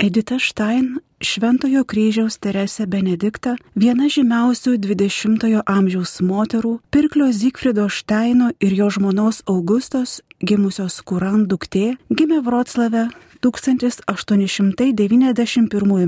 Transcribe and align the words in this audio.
Edita 0.00 0.40
Štain, 0.40 0.96
Šventojo 1.20 1.84
kryžiaus 1.84 2.40
Teresė 2.40 2.88
Benedikta, 2.88 3.60
viena 3.76 4.08
žymiausių 4.08 4.80
20-ojo 4.80 5.60
amžiaus 5.68 6.24
moterų, 6.24 6.80
pirklio 6.88 7.28
Zygfrido 7.36 7.84
Štaino 7.92 8.48
ir 8.64 8.72
jo 8.78 8.88
žmonos 8.96 9.44
Augustos, 9.44 10.24
gimusios 10.40 11.04
Kuran 11.04 11.44
duktė, 11.52 12.00
gimė 12.08 12.40
Vroclave 12.48 13.12
1891 13.44 14.88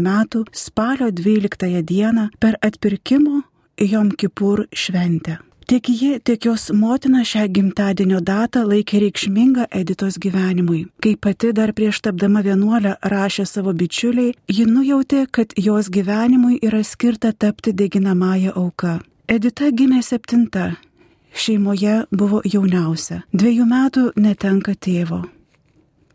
m. 0.01 0.09
spalio 0.57 1.13
12 1.13 1.85
d. 1.85 2.33
per 2.41 2.57
atpirkimo 2.65 3.45
Jom 3.77 4.17
Kipur 4.17 4.73
šventę. 4.73 5.52
Tiek 5.73 5.89
ji, 5.89 6.21
tiek 6.21 6.45
jos 6.45 6.71
motina 6.75 7.23
šią 7.25 7.47
gimtadienio 7.49 8.19
datą 8.21 8.61
laikė 8.69 8.99
reikšmingą 9.07 9.65
Editos 9.73 10.19
gyvenimui. 10.21 10.83
Kai 11.01 11.15
pati 11.17 11.55
dar 11.57 11.73
prieš 11.73 12.03
tapdama 12.05 12.43
vienuolę 12.45 12.99
rašė 13.01 13.47
savo 13.49 13.73
bičiuliai, 13.73 14.35
ji 14.53 14.67
nujautė, 14.69 15.23
kad 15.33 15.57
jos 15.57 15.89
gyvenimui 15.89 16.59
yra 16.61 16.83
skirta 16.85 17.33
tapti 17.33 17.73
deginamąją 17.73 18.53
auką. 18.53 18.99
Edita 19.33 19.71
gimė 19.73 20.03
septinta. 20.05 20.75
Šeimoje 21.33 22.03
buvo 22.13 22.43
jauniausia. 22.45 23.23
Dviejų 23.33 23.65
metų 23.73 24.11
netenka 24.21 24.77
tėvo. 24.77 25.23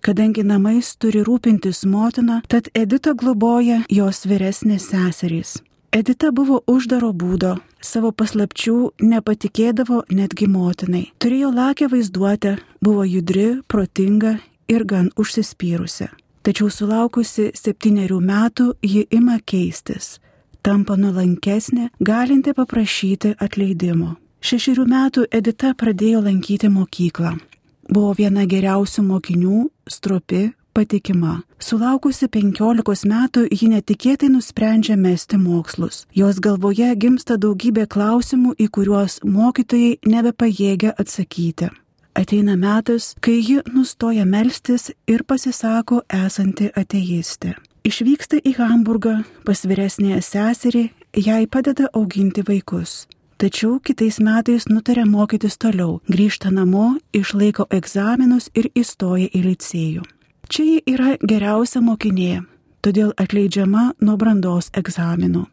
Kadangi 0.06 0.46
namais 0.46 0.94
turi 1.02 1.26
rūpintis 1.26 1.82
motina, 1.90 2.44
tad 2.48 2.70
Edita 2.78 3.18
globoja 3.18 3.82
jos 3.90 4.22
vyresnės 4.30 4.86
seserys. 4.94 5.64
Edita 5.91 6.34
buvo 6.36 6.59
uždaro 6.68 7.14
būdo, 7.16 7.55
savo 7.80 8.12
paslapčių 8.12 9.00
nepatikėdavo 9.00 10.04
netgi 10.12 10.48
motinai. 10.52 11.05
Turėjo 11.23 11.52
lakę 11.55 11.88
vaizduotę, 11.91 12.58
buvo 12.84 13.05
judri, 13.08 13.62
protinga 13.72 14.38
ir 14.68 14.84
gan 14.84 15.09
užsispyrusi. 15.16 16.09
Tačiau 16.44 16.70
sulaukusi 16.72 17.50
septyniarių 17.55 18.20
metų 18.23 18.68
ji 18.84 19.08
ima 19.12 19.40
keistis, 19.40 20.20
tampa 20.62 20.95
nulankesnė, 21.00 21.90
galinti 22.00 22.53
paprašyti 22.56 23.34
atleidimo. 23.40 24.16
Šešerių 24.44 24.86
metų 24.88 25.25
Edita 25.31 25.73
pradėjo 25.75 26.22
lankyti 26.23 26.69
mokyklą. 26.72 27.34
Buvo 27.88 28.12
viena 28.16 28.44
geriausių 28.45 29.03
mokinių, 29.08 29.64
stropi, 29.88 30.52
patikima. 30.78 31.39
Sulaukusi 31.58 32.30
15 32.30 33.09
metų 33.09 33.47
ji 33.50 33.72
netikėtai 33.73 34.30
nusprendžia 34.30 34.97
mesti 35.00 35.39
mokslus. 35.42 36.06
Jos 36.14 36.38
galvoje 36.44 36.94
gimsta 37.02 37.39
daugybė 37.42 37.88
klausimų, 37.89 38.53
į 38.61 38.69
kuriuos 38.78 39.19
mokytojai 39.25 39.97
nebepajėgia 40.06 40.94
atsakyti. 41.02 41.72
Ateina 42.17 42.56
metas, 42.58 43.11
kai 43.22 43.38
ji 43.42 43.61
nustoja 43.73 44.25
melstis 44.25 44.89
ir 45.06 45.22
pasisako 45.23 46.02
esanti 46.09 46.72
ateistė. 46.73 47.53
Išvyksta 47.86 48.41
į 48.41 48.56
Hamburgą 48.58 49.19
pas 49.45 49.62
vyresnėje 49.69 50.23
seserį, 50.25 50.81
jai 51.14 51.45
padeda 51.45 51.91
auginti 51.94 52.44
vaikus. 52.47 53.06
Tačiau 53.38 53.78
kitais 53.78 54.17
metais 54.17 54.66
nutarė 54.66 55.06
mokytis 55.06 55.59
toliau, 55.62 56.00
grįžta 56.09 56.50
namo, 56.50 56.95
išlaiko 57.14 57.69
egzaminus 57.69 58.50
ir 58.58 58.72
įstoja 58.73 59.30
į 59.30 59.44
licėjų. 59.52 60.06
Čia 60.50 60.64
ji 60.64 60.81
yra 60.88 61.17
geriausia 61.20 61.81
mokinė, 61.84 62.45
todėl 62.86 63.12
atleidžiama 63.20 63.92
nuo 64.00 64.16
brandos 64.16 64.70
egzaminų. 64.80 65.44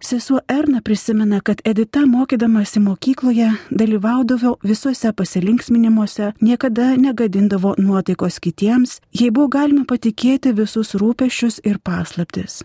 Sesuo 0.00 0.38
Erna 0.48 0.80
prisimena, 0.80 1.40
kad 1.40 1.60
Edita 1.64 2.06
mokydamasi 2.06 2.80
mokykloje 2.80 3.50
dalyvaudavo 3.70 4.54
visuose 4.62 5.12
pasilinksminimuose, 5.12 6.32
niekada 6.40 6.94
negadindavo 6.96 7.74
nuotaikos 7.78 8.38
kitiems, 8.40 9.00
jei 9.12 9.30
buvo 9.30 9.50
galima 9.52 9.84
patikėti 9.84 10.54
visus 10.54 10.94
rūpešius 10.94 11.60
ir 11.66 11.82
paslaptis. 11.84 12.62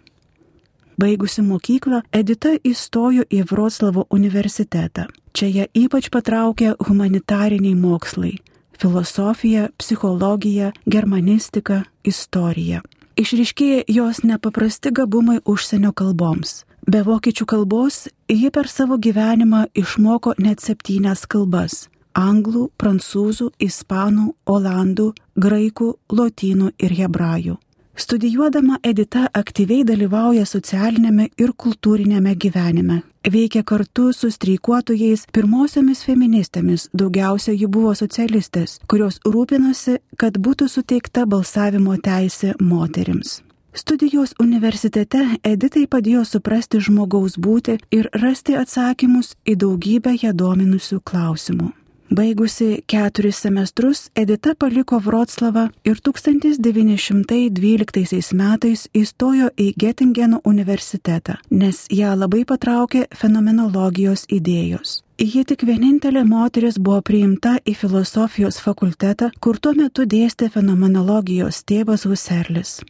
Baigusi 0.98 1.42
mokyklą, 1.42 2.04
Edita 2.14 2.54
įstojo 2.64 3.26
į 3.28 3.44
Vroclavo 3.50 4.06
universitetą. 4.14 5.10
Čia 5.34 5.50
ją 5.50 5.70
ypač 5.74 6.14
patraukė 6.14 6.76
humanitariniai 6.88 7.76
mokslai 7.76 8.38
filosofija, 8.80 9.70
psichologija, 9.78 10.72
germanistika, 10.86 11.84
istorija. 12.04 12.82
Išriškėja 13.16 13.84
jos 13.88 14.24
nepaprasti 14.24 14.92
gabumai 14.92 15.40
užsienio 15.46 15.92
kalboms. 15.94 16.64
Be 16.84 17.04
vokiečių 17.06 17.46
kalbos 17.48 18.08
ji 18.28 18.50
per 18.52 18.68
savo 18.68 18.98
gyvenimą 18.98 19.68
išmoko 19.78 20.34
net 20.38 20.60
septynias 20.60 21.26
kalbas- 21.26 21.88
anglų, 22.30 22.70
prancūzų, 22.78 23.52
ispanų, 23.60 24.34
olandų, 24.46 25.14
graikų, 25.38 25.94
lotynų 26.10 26.72
ir 26.78 26.92
hebrajų. 27.00 27.58
Studijuodama 27.96 28.80
Edita 28.84 29.28
aktyviai 29.38 29.84
dalyvauja 29.86 30.48
socialinėme 30.50 31.28
ir 31.38 31.52
kultūrinėme 31.54 32.34
gyvenime. 32.42 33.04
Veikia 33.30 33.62
kartu 33.64 34.08
su 34.18 34.32
streikuotojais 34.34 35.28
pirmosiomis 35.32 36.02
feministėmis, 36.08 36.88
daugiausia 36.94 37.54
jų 37.54 37.70
buvo 37.76 37.94
socialistės, 37.94 38.80
kurios 38.90 39.20
rūpinosi, 39.22 40.00
kad 40.18 40.42
būtų 40.42 40.72
suteikta 40.74 41.28
balsavimo 41.30 41.94
teisė 42.02 42.56
moterims. 42.60 43.44
Studijos 43.78 44.34
universitete 44.42 45.22
Editai 45.46 45.86
padėjo 45.86 46.26
suprasti 46.26 46.82
žmogaus 46.82 47.38
būti 47.38 47.78
ir 47.94 48.10
rasti 48.26 48.58
atsakymus 48.58 49.36
į 49.46 49.58
daugybę 49.66 50.18
ją 50.18 50.34
dominusių 50.34 51.00
klausimų. 51.06 51.70
Baigusi 52.14 52.82
keturis 52.86 53.42
semestrus, 53.42 54.12
Edita 54.16 54.56
paliko 54.56 55.00
Vroclavą 55.00 55.70
ir 55.84 55.98
1912 55.98 58.34
metais 58.38 58.88
įstojo 58.94 59.50
į 59.58 59.74
Gettingeno 59.82 60.42
universitetą, 60.46 61.34
nes 61.50 61.90
ją 61.90 62.14
labai 62.14 62.46
patraukė 62.46 63.10
fenomenologijos 63.18 64.30
idėjos. 64.30 65.02
Ji 65.18 65.44
tik 65.44 65.64
vienintelė 65.66 66.24
moteris 66.30 66.78
buvo 66.78 67.02
priimta 67.02 67.58
į 67.66 67.74
filosofijos 67.82 68.62
fakultetą, 68.62 69.32
kur 69.40 69.58
tuo 69.58 69.74
metu 69.74 70.06
dėstė 70.06 70.50
fenomenologijos 70.54 71.64
tėvas 71.66 72.06
Husserlis. 72.06 72.86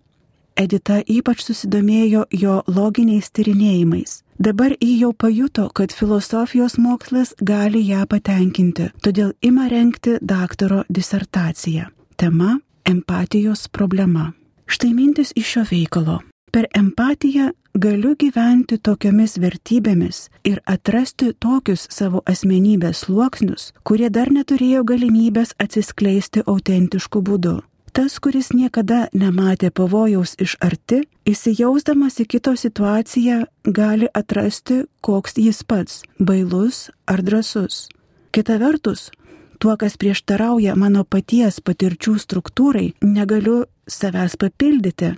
Edita 0.59 0.99
ypač 0.99 1.47
susidomėjo 1.47 2.27
jo 2.43 2.59
loginiais 2.67 3.31
tyrinėjimais. 3.31 4.22
Dabar 4.39 4.73
jį 4.81 4.93
jau 4.99 5.13
pajuto, 5.13 5.67
kad 5.69 5.93
filosofijos 5.93 6.79
mokslas 6.81 7.35
gali 7.37 7.83
ją 7.85 8.05
patenkinti, 8.09 8.89
todėl 9.05 9.33
ima 9.41 9.67
renkti 9.69 10.17
daktaro 10.21 10.83
disertaciją. 10.89 11.89
Tema- 12.17 12.59
empatijos 12.93 13.67
problema. 13.67 14.33
Štai 14.67 14.93
mintis 14.93 15.33
iš 15.35 15.45
šio 15.45 15.63
veikalo. 15.69 16.19
Per 16.51 16.65
empatiją 16.73 17.51
galiu 17.73 18.15
gyventi 18.15 18.77
tokiomis 18.77 19.37
vertybėmis 19.37 20.29
ir 20.43 20.61
atrasti 20.65 21.33
tokius 21.33 21.87
savo 21.89 22.21
asmenybės 22.25 23.05
sluoksnius, 23.05 23.71
kurie 23.83 24.09
dar 24.09 24.29
neturėjo 24.29 24.83
galimybės 24.83 25.53
atsiskleisti 25.57 26.43
autentišku 26.45 27.21
būdu. 27.21 27.61
Tas, 27.93 28.15
kuris 28.17 28.47
niekada 28.57 29.03
nematė 29.13 29.69
pavojaus 29.69 30.31
iš 30.41 30.55
arti, 30.65 31.03
įsijausdamas 31.29 32.15
į 32.23 32.25
kito 32.31 32.55
situaciją, 32.57 33.43
gali 33.69 34.07
atrasti, 34.17 34.79
koks 35.05 35.37
jis 35.37 35.61
pats- 35.61 36.01
bailus 36.27 36.89
ar 37.05 37.21
drasus. 37.21 37.89
Kita 38.33 38.57
vertus, 38.57 39.11
tuo, 39.59 39.77
kas 39.77 39.97
prieštarauja 39.97 40.75
mano 40.75 41.03
paties 41.03 41.59
patirčių 41.61 42.15
struktūrai, 42.17 42.93
negaliu 43.01 43.65
savęs 43.87 44.37
papildyti, 44.41 45.15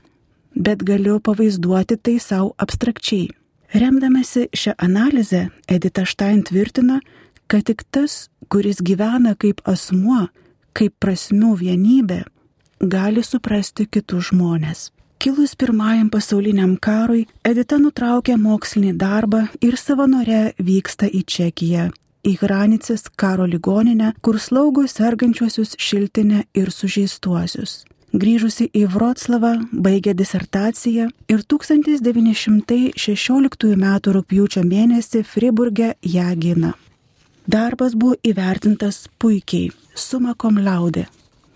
bet 0.56 0.84
galiu 0.84 1.20
pavaizduoti 1.20 1.96
tai 1.96 2.20
savo 2.20 2.56
abstrakčiai. 2.58 3.30
Remdamasi 3.74 4.50
šią 4.52 4.74
analizę, 4.78 5.50
Edita 5.68 6.04
Štain 6.06 6.44
tvirtina, 6.44 7.00
kad 7.48 7.64
tik 7.64 7.84
tas, 7.90 8.30
kuris 8.50 8.82
gyvena 8.82 9.36
kaip 9.38 9.62
asmuo, 9.64 10.28
kaip 10.74 10.94
prasmių 11.00 11.56
vienybė, 11.56 12.26
gali 12.80 13.24
suprasti 13.24 13.86
kitus 13.86 14.30
žmonės. 14.32 14.92
Kilus 15.18 15.56
pirmajam 15.56 16.10
pasauliniam 16.12 16.78
karui, 16.78 17.28
Edita 17.44 17.78
nutraukė 17.80 18.38
mokslinį 18.38 18.98
darbą 19.00 19.48
ir 19.64 19.78
savanore 19.80 20.54
vyksta 20.60 21.08
į 21.08 21.24
Čekiją, 21.26 21.92
į 22.28 22.38
Hranicės 22.42 23.10
karo 23.16 23.46
ligoninę, 23.48 24.14
kur 24.22 24.40
slaugo 24.40 24.88
sergančiuosius 24.88 25.76
šiltinę 25.80 26.44
ir 26.54 26.72
sužeistuosius. 26.72 27.86
Grįžusi 28.16 28.70
į 28.72 28.88
Vroclavą, 28.94 29.60
baigė 29.72 30.14
disertaciją 30.16 31.10
ir 31.28 31.44
1916 31.44 33.74
m. 33.76 34.00
rūpjūčio 34.18 34.64
mėnesį 34.64 35.24
Friburge 35.28 35.94
ją 36.02 36.36
gina. 36.40 36.74
Darbas 37.48 37.96
buvo 37.96 38.16
įvertintas 38.24 39.08
puikiai, 39.20 39.72
suma 39.96 40.34
kom 40.34 40.58
laudė. 40.58 41.06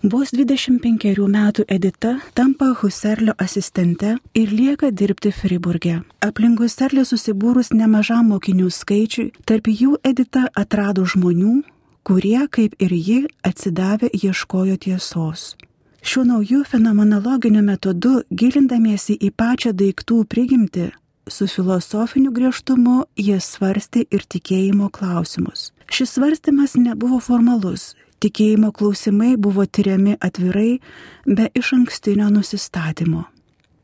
Vos 0.00 0.30
25 0.32 1.28
metų 1.28 1.66
Edita 1.68 2.14
tampa 2.32 2.70
Husserlio 2.72 3.34
asistente 3.36 4.14
ir 4.32 4.48
lieka 4.48 4.88
dirbti 4.96 5.28
Friburge. 5.28 5.98
Aplink 6.24 6.62
Husserlį 6.64 7.04
susibūrus 7.04 7.68
nemažam 7.76 8.30
mokinių 8.32 8.70
skaičiui, 8.72 9.26
tarp 9.44 9.68
jų 9.68 9.98
Edita 10.00 10.46
atrado 10.56 11.04
žmonių, 11.04 11.60
kurie, 12.02 12.40
kaip 12.48 12.80
ir 12.80 12.96
ji, 12.96 13.18
atsidavę 13.44 14.08
ieškojo 14.08 14.80
tiesos. 14.80 15.58
Šiuo 16.00 16.24
nauju 16.24 16.64
fenomenologiniu 16.64 17.60
metodu, 17.60 18.22
gilindamiesi 18.32 19.20
į 19.20 19.34
pačią 19.36 19.76
daiktų 19.76 20.24
prigimti, 20.24 20.88
su 21.28 21.44
filosofiniu 21.44 22.32
griežtumu 22.32 23.02
jie 23.20 23.36
svarstė 23.36 24.08
ir 24.08 24.24
tikėjimo 24.24 24.88
klausimus. 24.88 25.74
Šis 25.92 26.16
svarstymas 26.16 26.80
nebuvo 26.80 27.20
formalus, 27.20 27.92
tikėjimo 28.20 28.70
klausimai 28.76 29.34
buvo 29.36 29.66
tyriami 29.66 30.16
atvirai, 30.20 30.78
be 31.26 31.50
iš 31.54 31.74
ankstinio 31.76 32.30
nusistatymo. 32.30 33.26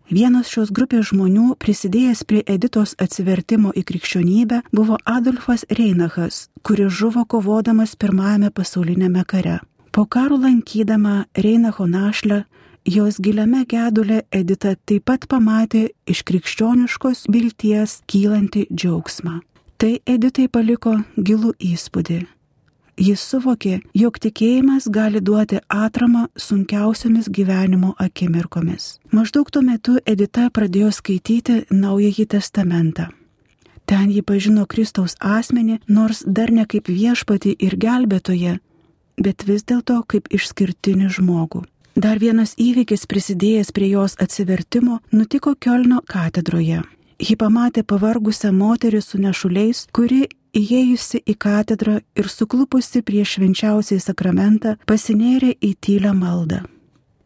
Vienas 0.06 0.46
šios 0.46 0.68
grupės 0.70 1.08
žmonių, 1.08 1.56
prisidėjęs 1.58 2.20
prie 2.30 2.42
Editos 2.46 2.92
atsivertimo 3.02 3.72
į 3.74 3.82
krikščionybę, 3.88 4.60
buvo 4.70 5.00
Adolfas 5.02 5.64
Reinachas, 5.66 6.44
kuris 6.62 6.94
žuvo 6.94 7.24
kovodamas 7.26 7.96
pirmajame 7.98 8.52
pasaulinėme 8.54 9.24
kare. 9.26 9.58
Po 9.90 10.04
karo 10.06 10.38
lankydama 10.38 11.24
Reinacho 11.34 11.88
našlę, 11.90 12.44
jos 12.86 13.18
giliame 13.18 13.64
gedulė 13.66 14.22
Edita 14.30 14.76
taip 14.86 15.08
pat 15.10 15.26
pamatė 15.26 15.88
iš 16.06 16.22
krikščioniškos 16.28 17.26
vilties 17.26 17.98
kylanti 18.06 18.68
džiaugsmą. 18.70 19.40
Tai 19.76 19.92
Editai 20.06 20.46
paliko 20.46 21.00
gilų 21.18 21.56
įspūdį. 21.58 22.35
Jis 22.96 23.20
suvokė, 23.20 23.82
jog 23.92 24.16
tikėjimas 24.16 24.86
gali 24.88 25.20
duoti 25.20 25.58
atramą 25.68 26.30
sunkiausiamis 26.40 27.28
gyvenimo 27.28 27.92
akimirkomis. 28.00 28.96
Maždaug 29.12 29.50
tuo 29.52 29.60
metu 29.60 29.98
Edita 30.08 30.48
pradėjo 30.48 30.94
skaityti 30.96 31.66
Naująjį 31.68 32.24
testamentą. 32.32 33.10
Ten 33.86 34.08
ji 34.10 34.22
pažino 34.24 34.64
Kristaus 34.66 35.14
asmenį, 35.20 35.82
nors 35.86 36.24
dar 36.26 36.50
ne 36.50 36.64
kaip 36.64 36.88
viešpati 36.88 37.52
ir 37.60 37.76
gelbėtoje, 37.76 38.56
bet 39.20 39.44
vis 39.44 39.68
dėlto 39.68 40.00
kaip 40.08 40.32
išskirtinį 40.32 41.12
žmogų. 41.18 41.66
Dar 41.96 42.18
vienas 42.18 42.56
įvykis 42.56 43.06
prisidėjęs 43.08 43.70
prie 43.76 43.92
jos 43.92 44.16
atsivertimo 44.20 45.02
nutiko 45.12 45.54
Kielno 45.54 46.00
katedroje. 46.00 46.80
Ji 47.20 47.36
pamatė 47.36 47.84
pavargusią 47.84 48.50
moterį 48.52 49.00
su 49.04 49.20
nešuliais, 49.20 49.86
kuri 49.92 50.26
įėjusi 50.56 51.22
į 51.26 51.34
katedrą 51.46 51.98
ir 52.16 52.30
suklupusi 52.32 53.02
prieš 53.06 53.36
švenčiausiai 53.36 54.00
sakramentą, 54.00 54.76
pasinėrė 54.88 55.52
į 55.60 55.74
tylę 55.80 56.14
maldą. 56.16 56.62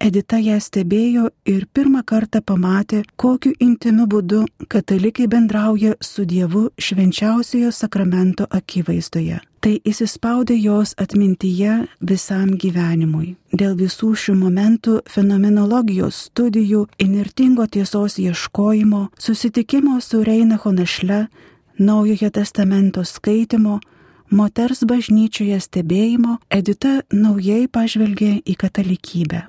Edita 0.00 0.38
ją 0.40 0.54
stebėjo 0.64 1.26
ir 1.44 1.66
pirmą 1.76 2.00
kartą 2.08 2.40
pamatė, 2.40 3.02
kokiu 3.20 3.52
intimiu 3.60 4.06
būdu 4.08 4.46
katalikai 4.72 5.26
bendrauja 5.28 5.92
su 6.00 6.24
Dievu 6.24 6.70
švenčiausiojo 6.80 7.68
sakramento 7.68 8.46
akivaizdoje. 8.48 9.42
Tai 9.60 9.74
įsispaudė 9.84 10.56
jos 10.56 10.94
atmintyje 10.96 11.74
visam 12.00 12.54
gyvenimui. 12.62 13.34
Dėl 13.52 13.76
visų 13.76 14.14
šių 14.22 14.38
momentų 14.40 14.94
fenomenologijos 15.04 16.22
studijų, 16.30 16.86
inertingo 16.96 17.68
tiesos 17.68 18.16
ieškojimo, 18.16 19.10
susitikimo 19.20 20.00
su 20.00 20.24
Reinacho 20.24 20.72
našle, 20.72 21.26
Naujojo 21.80 22.30
testamento 22.30 23.00
skaitimo, 23.04 23.78
moters 24.30 24.82
bažnyčioje 24.84 25.56
stebėjimo, 25.64 26.34
Edita 26.52 26.98
naujai 27.08 27.70
pažvelgė 27.72 28.42
į 28.44 28.56
katalikybę. 28.60 29.40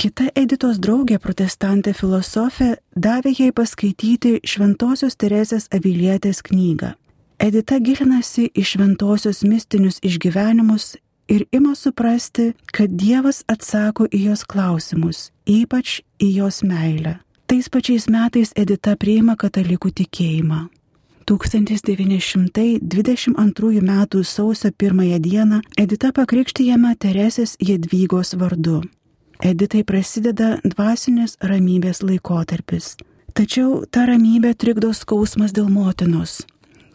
Kita 0.00 0.30
Editos 0.32 0.80
draugė, 0.80 1.20
protestantė 1.20 1.92
filosofė, 1.92 2.70
davė 2.96 3.34
jai 3.36 3.50
paskaityti 3.52 4.38
Šventojios 4.40 5.20
Teresės 5.20 5.68
Avilietės 5.68 6.40
knygą. 6.48 6.94
Edita 7.36 7.76
gilinasi 7.76 8.48
į 8.48 8.64
šventosios 8.72 9.44
mistinius 9.44 10.00
išgyvenimus 10.00 10.94
ir 11.28 11.44
ima 11.52 11.76
suprasti, 11.76 12.54
kad 12.72 12.88
Dievas 12.88 13.44
atsako 13.52 14.08
į 14.08 14.30
jos 14.30 14.48
klausimus, 14.48 15.26
ypač 15.44 16.00
į 16.16 16.36
jos 16.40 16.64
meilę. 16.64 17.18
Tais 17.44 17.68
pačiais 17.68 18.08
metais 18.08 18.56
Edita 18.56 18.96
priima 18.96 19.36
katalikų 19.36 19.92
tikėjimą. 19.92 20.70
1922 21.38 23.80
m. 23.80 24.08
sausio 24.24 24.70
1 24.78 25.18
d. 25.18 25.60
Edita 25.76 26.12
pakrikštyjama 26.12 26.94
Teresės 26.94 27.56
Jedvygos 27.60 28.34
vardu. 28.36 28.82
Editai 29.40 29.84
prasideda 29.84 30.58
dvasinės 30.64 31.36
ramybės 31.40 32.02
laikotarpis. 32.04 32.96
Tačiau 33.32 33.84
ta 33.90 34.06
ramybė 34.06 34.54
trikdo 34.54 34.92
skausmas 34.92 35.52
dėl 35.56 35.68
motinos, 35.72 36.42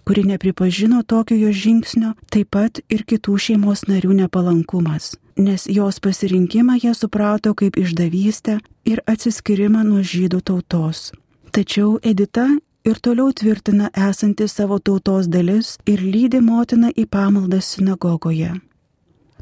kuri 0.06 0.24
nepripažino 0.30 1.04
tokio 1.04 1.38
jo 1.38 1.52
žingsnio, 1.52 2.14
taip 2.30 2.50
pat 2.54 2.80
ir 2.94 3.04
kitų 3.10 3.38
šeimos 3.42 3.88
narių 3.90 4.14
nepalankumas, 4.22 5.18
nes 5.36 5.66
jos 5.66 6.00
pasirinkimą 6.00 6.78
jie 6.84 6.94
suprato 6.94 7.54
kaip 7.58 7.78
išdavystę 7.78 8.60
ir 8.86 9.02
atsiskyrimą 9.10 9.82
nuo 9.84 10.06
žydų 10.06 10.42
tautos. 10.46 11.12
Tačiau 11.58 11.96
Edita 12.06 12.52
ir 12.88 13.00
toliau 13.04 13.34
tvirtina 13.34 13.90
esanti 14.10 14.48
savo 14.48 14.80
tautos 14.80 15.28
dalis 15.28 15.76
ir 15.92 16.02
lydi 16.14 16.40
motiną 16.42 16.90
į 16.96 17.06
pamaldą 17.12 17.60
sinagogoje. 17.62 18.54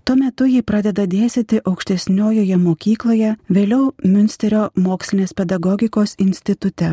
Tuo 0.06 0.15
metu 0.15 0.45
ji 0.45 0.62
pradeda 0.62 1.07
dėstyti 1.09 1.63
aukštesniojoje 1.65 2.57
mokykloje, 2.62 3.31
vėliau 3.50 3.89
Münsterio 4.03 4.69
mokslinės 4.77 5.33
pedagogikos 5.33 6.13
institute. 6.21 6.92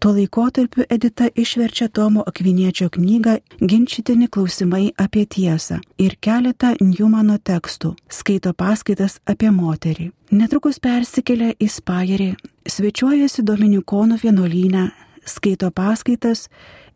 Tuo 0.00 0.12
laikotarpiu 0.16 0.84
Edita 0.88 1.28
išverčia 1.36 1.88
Tomo 1.88 2.22
Akviniečio 2.26 2.88
knygą 2.92 3.34
Ginčytini 3.60 4.28
klausimai 4.28 4.92
apie 4.96 5.26
tiesą 5.26 5.80
ir 5.98 6.16
keletą 6.20 6.74
Newmano 6.80 7.36
tekstų, 7.36 7.94
skaito 8.08 8.52
paskaitas 8.56 9.18
apie 9.28 9.50
moterį. 9.52 10.10
Netrukus 10.32 10.80
persikelia 10.80 11.52
į 11.60 11.68
Spajerį, 11.68 12.30
svečiuojasi 12.64 13.44
Dominikonų 13.44 14.20
vienuolynę 14.24 14.88
skaito 15.30 15.70
paskaitas 15.70 16.48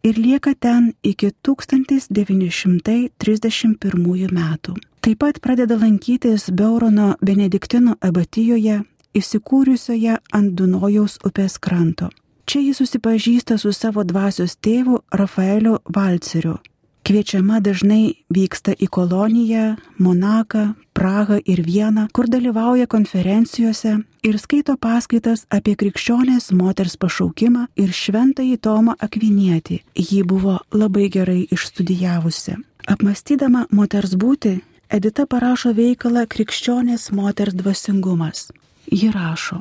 ir 0.05 0.19
lieka 0.19 0.55
ten 0.55 0.93
iki 1.03 1.31
1931 1.43 4.33
metų. 4.33 4.75
Taip 5.05 5.19
pat 5.21 5.41
pradeda 5.41 5.77
lankytis 5.77 6.51
Beurono 6.51 7.15
Benediktino 7.21 7.95
abatijoje, 8.01 8.83
įsikūrusioje 9.15 10.19
ant 10.33 10.55
Dunojaus 10.59 11.19
upės 11.25 11.59
kranto. 11.61 12.09
Čia 12.45 12.61
jis 12.61 12.77
susipažįsta 12.83 13.59
su 13.59 13.73
savo 13.73 14.05
dvasios 14.05 14.57
tėvu 14.61 14.99
Rafaeliu 15.13 15.79
Valceriu, 15.89 16.59
Kviečiama 17.05 17.59
dažnai 17.61 18.25
vyksta 18.33 18.73
į 18.81 18.87
koloniją, 18.89 19.75
Monaką, 20.01 20.73
Prahą 20.97 21.37
ir 21.45 21.61
Vieną, 21.61 22.07
kur 22.17 22.31
dalyvauja 22.33 22.87
konferencijose 22.89 23.99
ir 24.25 24.39
skaito 24.41 24.79
paskaitas 24.81 25.43
apie 25.53 25.75
krikščionės 25.77 26.49
moters 26.57 26.95
pašaukimą 26.97 27.67
ir 27.77 27.93
šventąjį 27.93 28.57
Tomą 28.57 28.95
Akvinietį. 28.97 29.83
Ji 30.01 30.23
buvo 30.25 30.63
labai 30.73 31.11
gerai 31.13 31.43
išstudijavusi. 31.53 32.57
Apmastydama 32.89 33.67
moters 33.71 34.15
būti, 34.17 34.63
Edita 34.89 35.27
parašo 35.27 35.75
veikalą 35.77 36.23
Krikščionės 36.31 37.11
moters 37.13 37.57
dvasingumas. 37.57 38.49
Ji 38.89 39.11
rašo, 39.13 39.59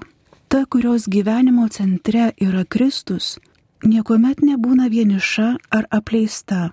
ta, 0.48 0.64
kurios 0.64 1.10
gyvenimo 1.12 1.68
centre 1.72 2.32
yra 2.40 2.64
Kristus, 2.64 3.40
niekuomet 3.84 4.44
nebūna 4.46 4.88
vieniša 4.94 5.50
ar 5.76 5.88
apleista 5.92 6.70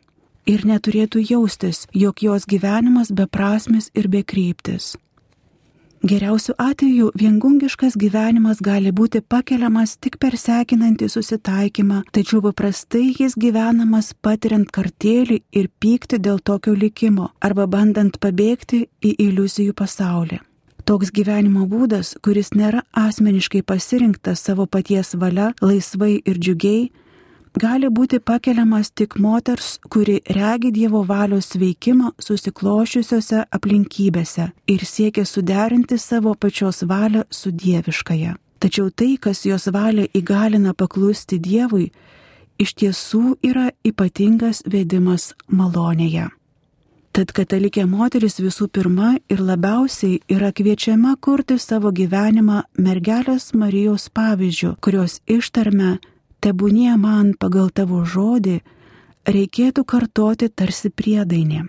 ir 0.47 0.65
neturėtų 0.69 1.23
jaustis, 1.31 1.87
jog 1.93 2.23
jos 2.23 2.47
gyvenimas 2.47 3.13
beprasmis 3.13 3.91
ir 3.95 4.09
bekryptis. 4.09 4.97
Geriausiu 6.01 6.55
atveju 6.57 7.11
viengungiškas 7.15 7.93
gyvenimas 8.01 8.63
gali 8.65 8.89
būti 8.89 9.21
pakeliamas 9.21 9.99
tik 10.01 10.17
per 10.17 10.33
sekinantį 10.41 11.11
susitaikymą, 11.13 11.99
tačiau 12.09 12.41
paprastai 12.41 13.11
jis 13.19 13.37
gyvenamas 13.37 14.15
patiriant 14.25 14.71
kartėlį 14.73 15.43
ir 15.53 15.69
pykti 15.77 16.17
dėl 16.17 16.41
tokio 16.41 16.73
likimo 16.73 17.29
arba 17.45 17.67
bandant 17.69 18.17
pabėgti 18.17 18.87
į 19.05 19.13
iliuzijų 19.27 19.77
pasaulį. 19.77 20.41
Toks 20.89 21.13
gyvenimo 21.13 21.67
būdas, 21.69 22.15
kuris 22.25 22.55
nėra 22.57 22.81
asmeniškai 22.97 23.61
pasirinktas 23.61 24.41
savo 24.41 24.65
paties 24.67 25.13
valia, 25.21 25.53
laisvai 25.61 26.15
ir 26.25 26.41
džiugiai, 26.41 26.89
gali 27.59 27.89
būti 27.89 28.21
pakeliamas 28.21 28.91
tik 28.91 29.17
moters, 29.19 29.79
kuri 29.91 30.21
regi 30.27 30.71
Dievo 30.71 31.03
valios 31.07 31.55
veikimą 31.57 32.13
susiklošiusiose 32.19 33.47
aplinkybėse 33.51 34.51
ir 34.67 34.85
siekia 34.85 35.25
suderinti 35.25 35.99
savo 35.99 36.35
pačios 36.35 36.83
valią 36.83 37.25
su 37.31 37.51
dieviškaja. 37.51 38.37
Tačiau 38.61 38.91
tai, 38.91 39.17
kas 39.17 39.47
jos 39.47 39.71
valią 39.73 40.05
įgalina 40.13 40.75
paklusti 40.75 41.39
Dievui, 41.41 41.91
iš 42.61 42.75
tiesų 42.77 43.39
yra 43.43 43.71
ypatingas 43.85 44.63
vedimas 44.67 45.33
malonėje. 45.49 46.29
Tad 47.11 47.33
katalikė 47.35 47.87
moteris 47.91 48.37
visų 48.39 48.69
pirma 48.71 49.17
ir 49.33 49.41
labiausiai 49.43 50.21
yra 50.31 50.53
kviečiama 50.53 51.17
kurti 51.19 51.57
savo 51.59 51.91
gyvenimą 51.91 52.61
mergelės 52.79 53.51
Marijos 53.55 54.07
pavyzdžių, 54.15 54.77
kurios 54.85 55.19
ištarme 55.27 55.97
tebūnie 56.41 56.97
man 56.99 57.35
pagal 57.39 57.71
tavo 57.71 58.05
žodį, 58.05 58.61
reikėtų 59.29 59.85
kartoti 59.85 60.49
tarsi 60.49 60.91
priedainė. 60.91 61.67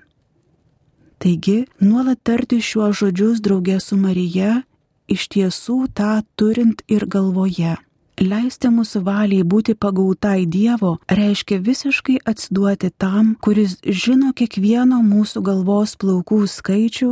Taigi, 1.21 1.67
nuolat 1.83 2.23
tarti 2.25 2.57
šiuos 2.65 2.97
žodžius 2.97 3.41
draugė 3.45 3.77
su 3.79 3.97
Marija 3.99 4.63
iš 5.11 5.27
tiesų 5.33 5.77
tą 5.93 6.21
turint 6.39 6.81
ir 6.89 7.05
galvoje. 7.05 7.75
Leisti 8.21 8.69
mūsų 8.69 9.01
valiai 9.05 9.43
būti 9.47 9.73
pagautai 9.73 10.45
Dievo 10.45 10.97
reiškia 11.09 11.57
visiškai 11.65 12.19
atsiduoti 12.31 12.91
tam, 12.97 13.35
kuris 13.41 13.77
žino 13.81 14.33
kiekvieno 14.37 14.99
mūsų 15.01 15.41
galvos 15.45 15.95
plaukų 15.97 16.43
skaičių 16.45 17.11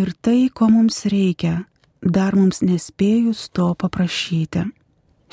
ir 0.00 0.12
tai, 0.20 0.50
ko 0.52 0.68
mums 0.68 1.04
reikia, 1.08 1.64
dar 2.00 2.36
mums 2.36 2.60
nespėjus 2.60 3.48
to 3.56 3.70
paprašyti. 3.78 4.66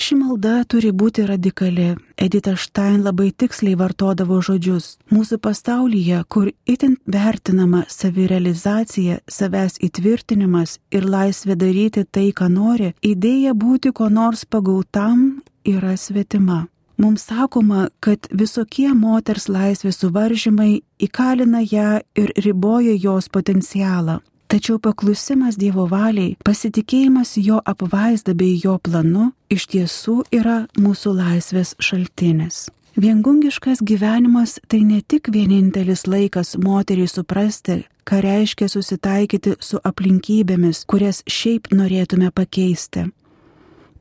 Ši 0.02 0.16
malda 0.18 0.64
turi 0.66 0.90
būti 0.98 1.28
radikali. 1.30 1.92
Edita 2.26 2.56
Štain 2.58 3.04
labai 3.06 3.28
tiksliai 3.38 3.78
vartodavo 3.78 4.40
žodžius. 4.42 4.96
Mūsų 5.14 5.38
pasaulyje, 5.46 6.24
kur 6.26 6.48
itin 6.74 6.96
vertinama 7.16 7.84
savirealizacija, 7.96 9.20
savęs 9.30 9.78
įtvirtinimas 9.86 10.80
ir 10.90 11.06
laisvė 11.06 11.58
daryti 11.64 12.06
tai, 12.10 12.32
ką 12.34 12.50
nori, 12.50 12.90
idėja 13.06 13.54
būti 13.54 13.94
ko 13.94 14.10
nors 14.10 14.42
pagautam 14.50 15.44
yra 15.70 15.94
svetima. 15.94 16.64
Mums 16.98 17.28
sakoma, 17.30 17.92
kad 18.02 18.26
visokie 18.34 18.90
moters 18.98 19.46
laisvės 19.54 20.02
suvaržymai 20.02 20.82
įkalina 20.98 21.62
ją 21.62 22.02
ir 22.18 22.34
riboja 22.42 22.98
jos 22.98 23.30
potencialą. 23.30 24.18
Tačiau 24.52 24.82
paklusimas 24.84 25.56
Dievo 25.56 25.86
valiai, 25.88 26.34
pasitikėjimas 26.44 27.38
jo 27.40 27.62
apvaizda 27.64 28.34
bei 28.36 28.58
jo 28.60 28.74
planu 28.84 29.30
iš 29.48 29.70
tiesų 29.72 30.16
yra 30.36 30.58
mūsų 30.76 31.14
laisvės 31.16 31.72
šaltinis. 31.80 32.66
Viengungiškas 33.00 33.80
gyvenimas 33.80 34.58
tai 34.68 34.82
ne 34.84 35.00
tik 35.08 35.32
vienintelis 35.32 36.04
laikas 36.04 36.58
moteriai 36.60 37.08
suprasti, 37.08 37.86
ką 38.04 38.20
reiškia 38.28 38.68
susitaikyti 38.68 39.56
su 39.64 39.80
aplinkybėmis, 39.88 40.84
kurias 40.84 41.24
šiaip 41.32 41.72
norėtume 41.72 42.36
pakeisti. 42.36 43.08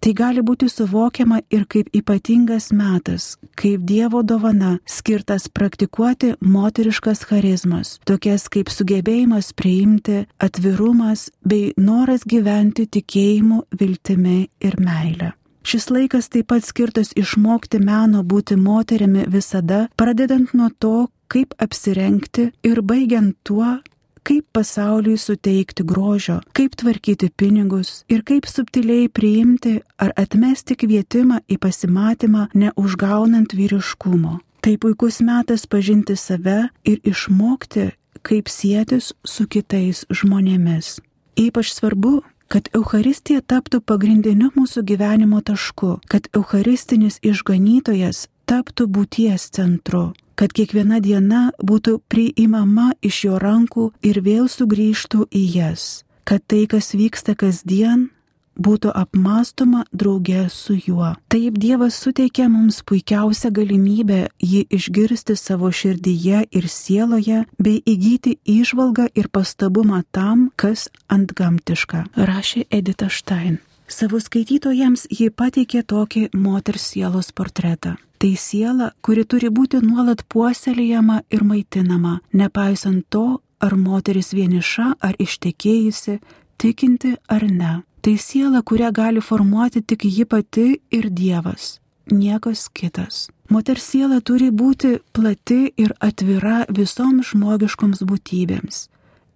Tai 0.01 0.13
gali 0.17 0.41
būti 0.41 0.65
suvokiama 0.73 1.43
ir 1.53 1.67
kaip 1.69 1.91
ypatingas 1.93 2.71
metas, 2.73 3.35
kaip 3.61 3.83
Dievo 3.85 4.23
dovana 4.25 4.79
skirtas 4.89 5.51
praktikuoti 5.53 6.33
moteriškas 6.41 7.27
charizmas, 7.29 7.99
tokias 8.09 8.49
kaip 8.49 8.73
sugebėjimas 8.73 9.53
priimti, 9.53 10.23
atvirumas 10.41 11.29
bei 11.45 11.75
noras 11.77 12.25
gyventi 12.25 12.89
tikėjimu, 12.89 13.67
viltimi 13.77 14.39
ir 14.65 14.81
meile. 14.81 15.35
Šis 15.69 15.91
laikas 15.93 16.31
taip 16.33 16.49
pat 16.49 16.65
skirtas 16.65 17.13
išmokti 17.13 17.83
meno 17.85 18.25
būti 18.25 18.57
moterimi 18.57 19.27
visada, 19.29 19.85
pradedant 20.01 20.55
nuo 20.57 20.71
to, 20.81 21.11
kaip 21.29 21.53
apsirengti 21.61 22.49
ir 22.65 22.81
baigiant 22.81 23.37
tuo, 23.45 23.77
kaip 24.23 24.47
pasauliui 24.53 25.19
suteikti 25.19 25.85
grožio, 25.87 26.41
kaip 26.57 26.77
tvarkyti 26.77 27.31
pinigus 27.37 28.05
ir 28.09 28.23
kaip 28.27 28.47
subtiliai 28.47 29.09
priimti 29.09 29.81
ar 29.99 30.13
atmesti 30.17 30.77
kvietimą 30.77 31.43
į 31.49 31.59
pasimatymą 31.63 32.49
neužgaunant 32.55 33.55
vyriškumo. 33.57 34.39
Tai 34.61 34.75
puikus 34.77 35.21
metas 35.25 35.65
pažinti 35.67 36.17
save 36.17 36.69
ir 36.85 37.01
išmokti, 37.05 37.91
kaip 38.23 38.51
sėtis 38.53 39.15
su 39.25 39.47
kitais 39.49 40.05
žmonėmis. 40.13 40.99
Ypač 41.41 41.73
svarbu, 41.73 42.21
kad 42.51 42.69
Euharistija 42.75 43.41
taptų 43.41 43.81
pagrindiniu 43.87 44.51
mūsų 44.57 44.83
gyvenimo 44.85 45.41
tašku, 45.41 46.01
kad 46.11 46.27
Eucharistinis 46.37 47.21
išganytojas 47.23 48.27
taptų 48.51 48.89
būties 48.91 49.47
centru, 49.55 50.11
kad 50.41 50.55
kiekviena 50.57 51.03
diena 51.05 51.51
būtų 51.61 51.99
priimama 52.09 52.95
iš 53.05 53.25
jo 53.27 53.41
rankų 53.43 53.91
ir 54.01 54.23
vėl 54.25 54.49
sugrįžtų 54.49 55.27
į 55.29 55.45
jas, 55.57 55.91
kad 56.25 56.41
tai, 56.49 56.65
kas 56.65 56.95
vyksta 56.97 57.37
kasdien, 57.37 58.09
būtų 58.57 58.93
apmastoma 58.97 59.85
drauge 59.93 60.47
su 60.53 60.77
juo. 60.77 61.13
Taip 61.33 61.59
Dievas 61.61 62.01
suteikia 62.01 62.49
mums 62.49 62.81
puikiausią 62.89 63.53
galimybę 63.57 64.21
jį 64.41 64.65
išgirsti 64.77 65.37
savo 65.37 65.71
širdyje 65.73 66.45
ir 66.51 66.69
sieloje, 66.69 67.45
bei 67.59 67.81
įgyti 67.85 68.39
išvalgą 68.45 69.11
ir 69.15 69.29
pastabumą 69.29 70.03
tam, 70.13 70.51
kas 70.57 70.89
ant 71.09 71.33
gamtiška, 71.37 72.07
rašė 72.17 72.67
Edita 72.71 73.09
Štain. 73.09 73.61
Savo 73.91 74.21
skaitytojams 74.23 75.09
ji 75.11 75.33
pateikė 75.35 75.83
tokį 75.83 76.29
moters 76.33 76.93
sielos 76.93 77.33
portretą. 77.35 77.97
Tai 78.21 78.35
siela, 78.37 78.91
kuri 79.01 79.23
turi 79.25 79.49
būti 79.49 79.79
nuolat 79.81 80.27
puoselėjama 80.29 81.23
ir 81.33 81.41
maitinama, 81.41 82.19
nepaisant 82.37 83.07
to, 83.09 83.41
ar 83.65 83.77
moteris 83.81 84.35
vieniša 84.37 84.89
ar 85.01 85.17
ištekėjusi, 85.17 86.19
tikinti 86.61 87.15
ar 87.33 87.47
ne. 87.49 87.79
Tai 88.05 88.15
siela, 88.21 88.61
kurią 88.61 88.91
gali 88.93 89.23
formuoti 89.25 89.81
tik 89.81 90.05
ji 90.05 90.27
pati 90.29 90.67
ir 90.93 91.09
Dievas, 91.09 91.79
niekas 92.13 92.69
kitas. 92.69 93.29
Moters 93.49 93.89
siela 93.89 94.21
turi 94.21 94.51
būti 94.53 94.99
plati 95.17 95.73
ir 95.81 95.97
atvira 96.01 96.67
visoms 96.69 97.33
žmogiškoms 97.33 98.05
būtybėms. 98.05 98.83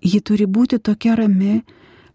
Ji 0.05 0.21
turi 0.21 0.45
būti 0.45 0.77
tokia 0.79 1.17
rami, 1.17 1.63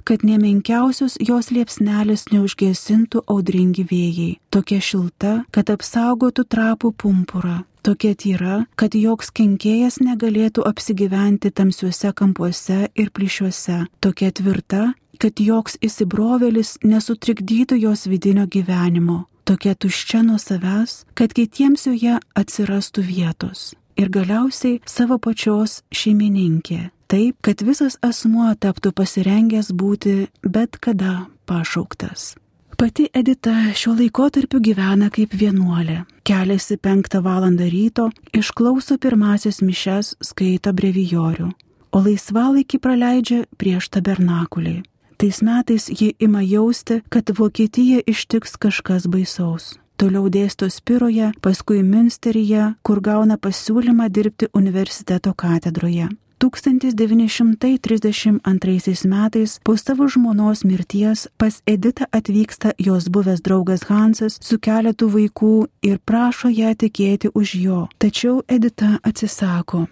kad 0.09 0.23
nemenkiausios 0.25 1.19
jos 1.21 1.51
liepsnelės 1.53 2.31
neužgesintų 2.33 3.21
audringi 3.29 3.83
vėjai, 3.85 4.31
tokia 4.49 4.79
šilta, 4.81 5.33
kad 5.53 5.69
apsaugotų 5.69 6.47
trapų 6.49 6.89
pumpurą, 6.97 7.59
tokia 7.85 8.15
tyra, 8.17 8.55
kad 8.73 8.97
joks 8.97 9.29
kenkėjas 9.29 9.99
negalėtų 10.01 10.65
apsigyventi 10.65 11.53
tamsiuose 11.53 12.09
kampuose 12.17 12.87
ir 12.97 13.13
plyšiuose, 13.13 13.83
tokia 14.01 14.31
tvirta, 14.33 14.83
kad 15.21 15.37
joks 15.37 15.77
įsibrovelis 15.85 16.79
nesutrikdytų 16.81 17.77
jos 17.85 18.07
vidinio 18.09 18.47
gyvenimo, 18.49 19.27
tokia 19.45 19.75
tuščia 19.75 20.23
nuo 20.25 20.41
savęs, 20.41 21.03
kad 21.13 21.37
kitiems 21.37 21.85
joje 21.85 22.17
atsirastų 22.33 23.05
vietos. 23.05 23.75
Ir 23.99 24.09
galiausiai 24.09 24.79
savo 24.87 25.19
pačios 25.19 25.83
šeimininkė, 25.91 26.87
taip, 27.09 27.39
kad 27.41 27.61
visas 27.65 27.97
asmuo 28.05 28.51
taptų 28.55 28.93
pasirengęs 28.95 29.73
būti 29.73 30.29
bet 30.45 30.77
kada 30.77 31.25
pašauktas. 31.49 32.35
Pati 32.79 33.09
Edita 33.13 33.51
šiuo 33.75 33.97
laikotarpiu 33.97 34.61
gyvena 34.63 35.09
kaip 35.11 35.33
vienuolė. 35.35 36.05
Keliasi 36.23 36.77
penktą 36.79 37.19
valandą 37.25 37.65
ryto, 37.67 38.05
išklauso 38.31 38.95
pirmasis 39.01 39.59
mišes, 39.59 40.13
skaito 40.23 40.71
brevijorių, 40.71 41.49
o 41.91 42.01
laisvalaikį 42.05 42.79
praleidžia 42.79 43.41
prieš 43.59 43.89
tabernakulį. 43.97 44.77
Tais 45.19 45.41
metais 45.43 45.89
ji 45.91 46.13
ima 46.23 46.39
jausti, 46.39 47.01
kad 47.11 47.33
Vokietija 47.35 47.99
ištiks 48.07 48.55
kažkas 48.55 49.09
baisaus. 49.11 49.73
Toliau 49.99 50.29
dėsto 50.31 50.69
Spiroje, 50.71 51.33
paskui 51.43 51.81
Münsteryje, 51.83 52.77
kur 52.87 53.01
gauna 53.03 53.35
pasiūlymą 53.35 54.07
dirbti 54.07 54.47
universiteto 54.55 55.33
katedroje. 55.35 56.07
1932 56.39 59.05
metais 59.05 59.59
po 59.63 59.77
savo 59.77 60.07
žmonos 60.07 60.63
mirties 60.63 61.27
pas 61.37 61.61
Editą 61.65 62.05
atvyksta 62.11 62.71
jos 62.77 63.09
buvęs 63.09 63.41
draugas 63.41 63.83
Hansas 63.89 64.37
su 64.41 64.59
keletu 64.59 65.09
vaikų 65.11 65.67
ir 65.83 65.99
prašo 65.99 66.49
ją 66.49 66.75
tekėti 66.75 67.29
už 67.35 67.55
jo. 67.59 67.87
Tačiau 67.99 68.43
Edita 68.47 68.99
atsisako, 69.03 69.87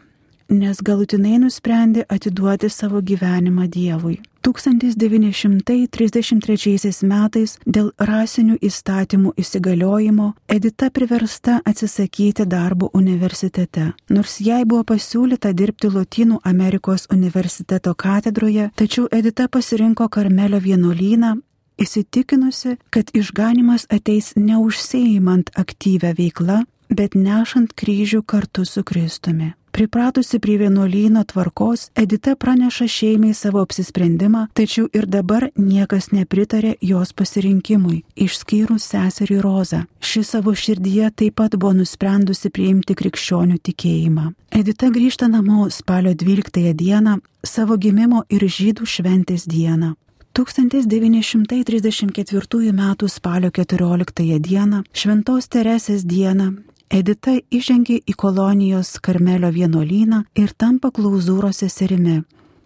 nes 0.49 0.81
galutinai 0.81 1.37
nusprendė 1.43 2.05
atiduoti 2.09 2.69
savo 2.69 3.01
gyvenimą 3.01 3.67
Dievui. 3.67 4.19
1933 4.47 7.03
metais 7.03 7.59
dėl 7.65 7.91
rasinių 7.99 8.57
įstatymų 8.63 9.33
įsigaliojimo 9.43 10.33
Edita 10.47 10.89
priversta 10.89 11.61
atsisakyti 11.67 12.45
darbo 12.47 12.89
universitete. 12.93 13.91
Nors 14.09 14.39
jai 14.39 14.65
buvo 14.65 14.83
pasiūlyta 14.93 15.53
dirbti 15.53 15.87
Lotynų 15.91 16.39
Amerikos 16.47 17.07
universiteto 17.11 17.93
katedroje, 17.95 18.69
tačiau 18.75 19.07
Edita 19.11 19.47
pasirinko 19.51 20.07
Karmelio 20.07 20.59
vienuolyną 20.63 21.35
įsitikinusi, 21.77 22.77
kad 22.89 23.09
išganimas 23.13 23.85
ateis 23.91 24.33
neužsieimant 24.39 25.49
aktyvę 25.59 26.13
veiklą, 26.17 26.63
bet 26.89 27.15
nešant 27.19 27.73
kryžių 27.75 28.23
kartu 28.23 28.65
su 28.65 28.83
Kristumi. 28.83 29.56
Pripratusi 29.77 30.39
prie 30.39 30.57
vienuolyno 30.57 31.24
tvarkos, 31.24 31.89
Edita 31.96 32.36
praneša 32.36 32.88
šeimai 32.88 33.34
savo 33.34 33.62
apsisprendimą, 33.62 34.48
tačiau 34.57 34.88
ir 34.93 35.05
dabar 35.05 35.50
niekas 35.55 36.12
nepritarė 36.12 36.75
jos 36.81 37.13
pasirinkimui, 37.13 38.03
išskyrus 38.25 38.84
seserį 38.89 39.41
Rozą. 39.46 39.86
Ši 40.01 40.24
savo 40.24 40.55
širdyje 40.57 41.12
taip 41.22 41.36
pat 41.38 41.55
buvo 41.62 41.74
nusprendusi 41.77 42.50
priimti 42.50 42.96
krikščionių 42.98 43.57
tikėjimą. 43.69 44.25
Edita 44.50 44.89
grįžta 44.89 45.29
namo 45.29 45.69
spalio 45.69 46.17
12 46.25 46.74
dieną, 46.74 47.22
savo 47.46 47.77
gimimo 47.77 48.25
ir 48.34 48.50
žydų 48.50 48.81
šventės 48.96 49.46
dieną. 49.46 49.93
1934 50.34 52.69
m. 52.74 52.96
spalio 53.10 53.51
14 53.51 54.39
d. 54.41 54.81
Šventos 54.93 55.48
Teresės 55.53 56.01
dieną 56.01 56.66
Edita 56.89 57.34
įžengė 57.51 57.98
į 58.08 58.13
kolonijos 58.15 58.94
Karmelio 59.03 59.50
vienuolyną 59.51 60.22
ir 60.39 60.53
tampa 60.56 60.91
klauzūros 60.96 61.60
seserimi, 61.60 62.22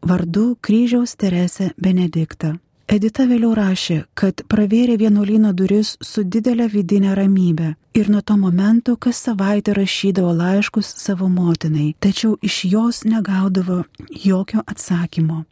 vardu 0.06 0.56
kryžiaus 0.62 1.16
Teresė 1.18 1.72
Benedikta. 1.82 2.54
Edita 2.92 3.24
vėliau 3.26 3.54
rašė, 3.56 4.02
kad 4.14 4.44
pravėrė 4.52 4.98
vienuolyno 5.00 5.54
duris 5.58 5.96
su 6.04 6.26
didelė 6.28 6.68
vidinė 6.70 7.16
ramybė 7.16 7.70
ir 7.98 8.10
nuo 8.12 8.22
to 8.22 8.36
momento 8.38 8.98
kas 9.00 9.24
savaitę 9.26 9.74
rašydavo 9.74 10.34
laiškus 10.36 10.92
savo 11.00 11.30
motinai, 11.32 11.94
tačiau 12.00 12.36
iš 12.42 12.66
jos 12.74 13.02
negaudavo 13.08 13.84
jokio 14.26 14.62
atsakymo. 14.68 15.46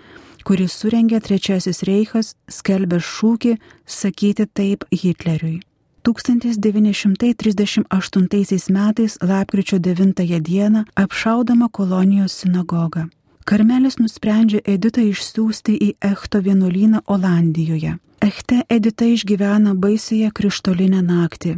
kuris 0.43 0.73
surengė 0.75 1.21
Trečiasis 1.23 1.83
Reichas, 1.87 2.35
skelbė 2.51 2.99
šūkį 2.99 3.59
sakyti 3.87 4.47
taip 4.51 4.85
Hitleriui. 4.91 5.63
1938 6.07 8.71
metais 8.75 9.19
lapkričio 9.23 9.79
9 9.79 10.41
dieną 10.41 10.85
apšaudama 10.95 11.69
kolonijos 11.69 12.33
sinagogą. 12.43 13.07
Karmelis 13.47 14.01
nusprendžia 14.03 14.61
Editą 14.67 15.05
išsiųsti 15.07 15.77
į 15.79 15.93
Echto 16.03 16.43
vienuolyną 16.43 17.05
Olandijoje. 17.07 17.95
Echte 18.21 18.65
Edita 18.69 19.07
išgyvena 19.07 19.77
baisėje 19.79 20.33
krištolinę 20.35 21.05
naktį 21.07 21.55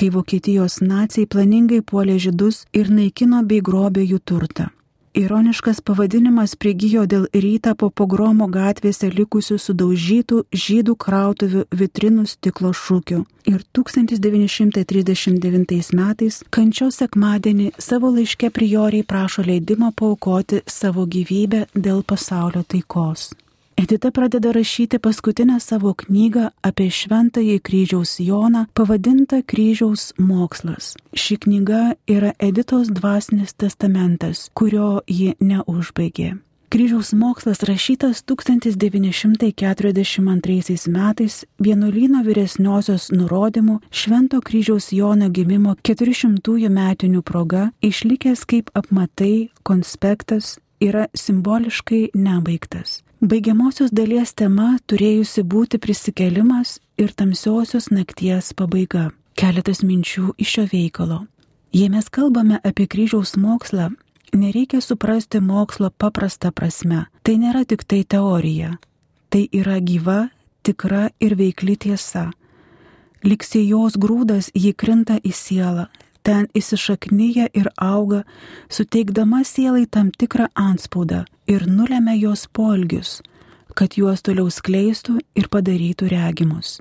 kai 0.00 0.08
Vokietijos 0.08 0.78
nacijai 0.80 1.28
planingai 1.28 1.82
puolė 1.84 2.14
žydus 2.24 2.62
ir 2.72 2.88
naikino 2.88 3.42
bei 3.44 3.60
grobė 3.60 4.06
jų 4.08 4.18
turtą. 4.24 4.70
Ironiškas 5.14 5.80
pavadinimas 5.82 6.54
prigijo 6.54 7.06
dėl 7.10 7.26
rytą 7.34 7.74
po 7.74 7.90
pogromo 7.90 8.46
gatvėse 8.46 9.10
likusių 9.10 9.58
sudaužytų 9.58 10.46
žydų 10.54 10.94
krautuvių 11.04 11.64
vitrinų 11.82 12.26
stiklo 12.30 12.70
šūkių. 12.70 13.26
Ir 13.50 13.58
1939 13.74 15.90
metais 15.98 16.46
kančios 16.54 17.02
sekmadienį 17.02 17.74
savo 17.78 18.10
laiške 18.14 18.50
prioriai 18.54 19.02
prašo 19.02 19.42
leidimo 19.42 19.90
paukoti 19.90 20.62
savo 20.66 21.06
gyvybę 21.10 21.66
dėl 21.74 22.06
pasaulio 22.06 22.62
taikos. 22.62 23.34
Edita 23.82 24.10
pradeda 24.10 24.52
rašyti 24.52 24.98
paskutinę 24.98 25.60
savo 25.60 25.94
knygą 25.94 26.48
apie 26.62 26.90
šventąjį 26.92 27.60
kryžiaus 27.64 28.20
Joną, 28.20 28.66
pavadintą 28.76 29.42
Kryžiaus 29.46 30.12
mokslas. 30.18 30.96
Ši 31.16 31.36
knyga 31.36 31.92
yra 32.04 32.32
Editos 32.38 32.88
dvasinis 32.92 33.54
testamentas, 33.56 34.50
kurio 34.54 35.00
ji 35.08 35.34
neužbaigė. 35.40 36.36
Kryžiaus 36.68 37.12
mokslas 37.16 37.62
rašytas 37.62 38.22
1942 38.28 40.88
metais 40.98 41.44
vienuolyno 41.58 42.22
vyresniosios 42.28 43.10
nurodymų 43.16 43.80
Švento 43.90 44.40
kryžiaus 44.44 44.92
Jono 44.92 45.28
gimimo 45.32 45.74
400-ųjų 45.88 46.68
metinių 46.68 47.22
proga 47.22 47.70
išlikęs 47.80 48.44
kaip 48.44 48.70
apmatai, 48.74 49.48
konspektas 49.62 50.58
yra 50.80 51.06
simboliškai 51.16 52.10
nebaigtas. 52.14 53.02
Baigiamosios 53.20 53.90
dalies 53.92 54.30
tema 54.32 54.78
turėjusi 54.88 55.42
būti 55.44 55.76
prisikelimas 55.76 56.78
ir 56.96 57.10
tamsiosios 57.12 57.90
nakties 57.92 58.54
pabaiga. 58.56 59.10
Keletas 59.36 59.82
minčių 59.84 60.30
iš 60.40 60.54
šio 60.54 60.64
veikalo. 60.70 61.18
Jei 61.76 61.90
mes 61.92 62.08
kalbame 62.08 62.62
apie 62.64 62.86
kryžiaus 62.88 63.34
mokslą, 63.36 63.90
nereikia 64.32 64.80
suprasti 64.80 65.42
mokslo 65.44 65.90
paprastą 65.90 66.48
prasme. 66.48 67.02
Tai 67.22 67.36
nėra 67.44 67.66
tik 67.68 67.84
tai 67.84 68.06
teorija. 68.08 68.78
Tai 69.28 69.42
yra 69.52 69.76
gyva, 69.84 70.30
tikra 70.64 71.10
ir 71.20 71.36
veikli 71.36 71.76
tiesa. 71.76 72.30
Liksė 73.20 73.66
jos 73.68 74.00
grūdas 74.00 74.48
jį 74.56 74.72
krinta 74.72 75.20
į 75.20 75.34
sielą, 75.36 75.90
ten 76.22 76.46
įsišaknyja 76.54 77.48
ir 77.54 77.70
auga, 77.76 78.22
suteikdama 78.68 79.42
sielai 79.44 79.86
tam 79.86 80.10
tikrą 80.10 80.48
anspaudą 80.54 81.24
ir 81.50 81.66
nulėmė 81.66 82.16
jos 82.20 82.46
polgius, 82.52 83.20
kad 83.74 83.96
juos 83.98 84.22
toliau 84.22 84.50
skleistų 84.50 85.18
ir 85.34 85.50
padarytų 85.52 86.10
regimus. 86.12 86.78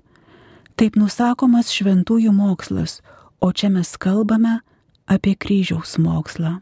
Taip 0.80 0.96
nusakomas 0.96 1.74
šventųjų 1.76 2.32
mokslas, 2.32 3.02
o 3.40 3.52
čia 3.52 3.72
mes 3.74 3.96
kalbame 4.00 4.60
apie 5.08 5.36
kryžiaus 5.36 5.98
mokslą. 6.00 6.60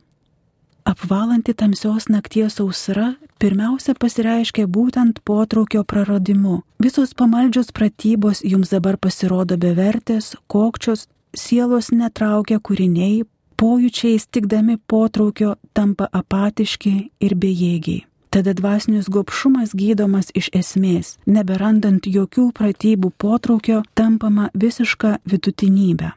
Apvalanti 0.87 1.51
tamsios 1.53 2.07
nakties 2.07 2.55
sausra 2.57 3.09
pirmiausia 3.43 3.91
pasireiškia 3.99 4.69
būtent 4.71 5.19
potraukio 5.27 5.83
praradimu. 5.83 6.61
Visos 6.79 7.11
pamaldžios 7.11 7.73
pratybos 7.75 8.39
jums 8.47 8.71
dabar 8.71 8.95
pasirodo 8.95 9.57
bevertės, 9.59 10.31
kokčios 10.47 11.09
sielos 11.37 11.91
netraukia 11.93 12.59
kūriniai, 12.59 13.23
pojūčiai 13.57 14.19
stikdami 14.21 14.77
potraukio 14.87 15.55
tampa 15.73 16.09
apatiški 16.11 16.93
ir 17.23 17.35
bejėgiai. 17.35 18.05
Tada 18.29 18.53
dvasinis 18.53 19.07
gopšumas 19.09 19.71
gydomas 19.73 20.29
iš 20.35 20.49
esmės, 20.53 21.15
neberandant 21.25 22.05
jokių 22.05 22.51
pratybų 22.57 23.13
potraukio, 23.17 23.81
tampama 23.95 24.49
visiška 24.53 25.17
vidutinybė. 25.25 26.11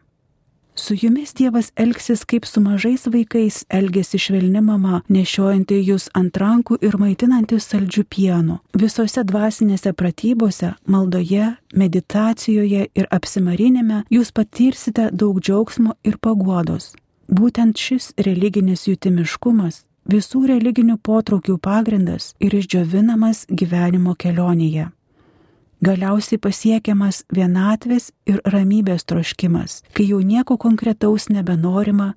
Su 0.81 0.95
jumis 1.03 1.35
Dievas 1.35 1.73
elgsis 1.77 2.25
kaip 2.25 2.47
su 2.47 2.61
mažais 2.61 3.07
vaikais 3.07 3.65
elgesi 3.69 4.19
švelni 4.19 4.61
mama, 4.65 5.03
nešiojanti 5.13 5.77
jūs 5.85 6.07
ant 6.17 6.39
rankų 6.41 6.79
ir 6.81 6.95
maitinanti 6.97 7.59
saldžių 7.61 8.05
pienų. 8.15 8.57
Visose 8.83 9.21
dvasinėse 9.29 9.93
pratybose, 9.93 10.71
maldoje, 10.89 11.51
meditacijoje 11.83 12.87
ir 12.97 13.09
apsimarinime 13.17 13.99
jūs 14.17 14.33
patirsite 14.33 15.11
daug 15.13 15.43
džiaugsmo 15.45 15.99
ir 16.03 16.17
paguodos. 16.17 16.95
Būtent 17.29 17.77
šis 17.77 18.15
religinis 18.17 18.87
jutimiškumas 18.89 19.83
visų 20.09 20.47
religinių 20.55 20.97
potraukių 20.97 21.59
pagrindas 21.61 22.33
ir 22.41 22.57
išdžiovinamas 22.57 23.45
gyvenimo 23.53 24.17
kelionėje 24.17 24.89
galiausiai 25.85 26.39
pasiekiamas 26.39 27.25
vienatvės 27.35 28.11
ir 28.27 28.41
ramybės 28.45 29.07
troškimas, 29.09 29.83
kai 29.97 30.11
jau 30.13 30.21
nieko 30.21 30.57
konkretaus 30.61 31.29
nebenorima 31.29 32.15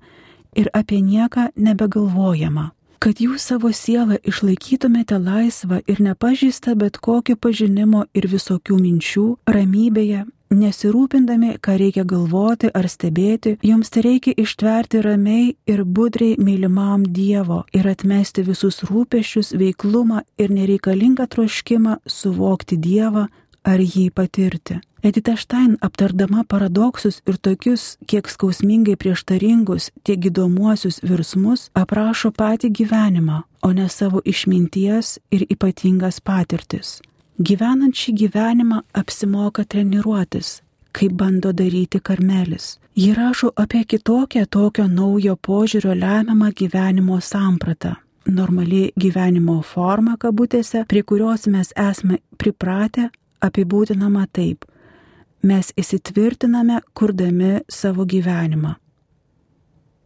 ir 0.54 0.70
apie 0.72 1.00
nieką 1.02 1.50
nebegalvojama. 1.56 2.70
Kad 3.04 3.20
jūs 3.20 3.44
savo 3.50 3.68
sielą 3.68 4.16
išlaikytumėte 4.24 5.18
laisvą 5.20 5.82
ir 5.84 5.98
nepažįstą 6.00 6.72
bet 6.80 6.96
kokio 6.96 7.36
pažinimo 7.36 8.06
ir 8.16 8.30
visokių 8.32 8.78
minčių, 8.80 9.26
ramybėje, 9.44 10.22
nesirūpindami, 10.54 11.58
ką 11.60 11.76
reikia 11.80 12.04
galvoti 12.08 12.70
ar 12.72 12.88
stebėti, 12.88 13.56
jums 13.64 13.92
reikia 13.92 14.34
ištverti 14.40 15.02
ramiai 15.04 15.54
ir 15.66 15.84
budriai 15.84 16.38
mylimam 16.38 17.04
Dievo 17.04 17.64
ir 17.74 17.88
atmesti 17.90 18.44
visus 18.46 18.82
rūpešius, 18.88 19.52
veiklumą 19.58 20.22
ir 20.38 20.54
nereikalingą 20.54 21.26
troškimą 21.28 21.98
suvokti 22.06 22.78
Dievą, 22.78 23.28
ar 23.64 23.80
jį 23.80 24.10
patirti. 24.14 24.80
Edita 25.04 25.34
Štain 25.36 25.76
aptardama 25.84 26.44
paradoksus 26.48 27.20
ir 27.28 27.36
tokius 27.36 27.96
kiek 28.08 28.28
skausmingai 28.28 28.96
prieštaringus, 28.96 29.90
tiek 30.04 30.30
įdomuosius 30.30 31.02
virsmus 31.04 31.68
aprašo 31.76 32.30
patį 32.32 32.70
gyvenimą, 32.78 33.42
o 33.62 33.72
ne 33.72 33.88
savo 33.88 34.22
išminties 34.24 35.18
ir 35.30 35.44
ypatingas 35.48 36.20
patirtis. 36.24 37.00
Gyvenant 37.36 37.96
šį 37.98 38.14
gyvenimą 38.22 38.80
apsimoka 38.94 39.64
treniruotis, 39.64 40.62
kaip 40.96 41.12
bando 41.12 41.52
daryti 41.52 42.00
Karmelis. 42.00 42.78
Ji 42.94 43.10
rašo 43.12 43.50
apie 43.56 43.82
kitokią 43.84 44.46
tokio 44.46 44.86
naujo 44.88 45.36
požiūrio 45.36 45.92
lemiamą 45.98 46.52
gyvenimo 46.54 47.20
sampratą. 47.20 47.96
normali 48.26 48.92
gyvenimo 48.96 49.62
forma 49.62 50.16
kabutėse, 50.16 50.84
prie 50.88 51.02
kurios 51.02 51.46
mes 51.46 51.72
esame 51.76 52.18
pripratę, 52.38 53.10
apibūdinama 53.44 54.26
taip. 54.32 54.64
Mes 55.44 55.72
įsitvirtiname, 55.76 56.80
kurdami 56.96 57.60
savo 57.68 58.06
gyvenimą. 58.08 58.74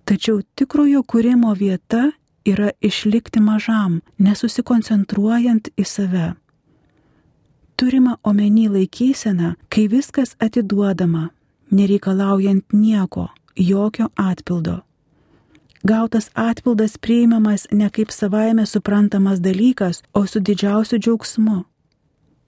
Tačiau 0.09 0.41
tikrojo 0.57 1.05
kūrimo 1.05 1.53
vieta 1.55 2.09
yra 2.49 2.71
išlikti 2.81 3.43
mažam, 3.45 4.01
nesusikoncentruojant 4.19 5.71
į 5.77 5.85
save. 5.87 6.29
Turima 7.79 8.17
omeny 8.27 8.67
laikysena, 8.73 9.55
kai 9.69 9.87
viskas 9.87 10.35
atiduodama, 10.43 11.29
nereikalaujant 11.71 12.73
nieko, 12.73 13.29
jokio 13.55 14.09
atpildo. 14.17 14.81
Gautas 15.85 16.31
atpildas 16.35 16.99
priimamas 16.99 17.69
ne 17.71 17.91
kaip 17.91 18.11
savaime 18.11 18.67
suprantamas 18.67 19.39
dalykas, 19.41 20.03
o 20.13 20.27
su 20.27 20.41
didžiausiu 20.41 20.99
džiaugsmu. 20.99 21.65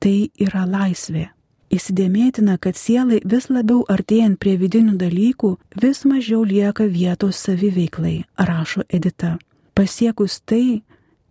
Tai 0.00 0.30
yra 0.40 0.64
laisvė. 0.64 1.26
Įsidėmėtina, 1.70 2.56
kad 2.58 2.74
sielai 2.74 3.20
vis 3.22 3.50
labiau 3.52 3.84
artėjant 3.92 4.40
prie 4.40 4.56
vidinių 4.58 4.96
dalykų, 4.98 5.50
vis 5.82 6.00
mažiau 6.08 6.40
lieka 6.42 6.86
vietos 6.88 7.38
saviveiklai, 7.44 8.24
rašo 8.34 8.82
Edita. 8.88 9.36
Pasiekus 9.76 10.40
tai, 10.40 10.80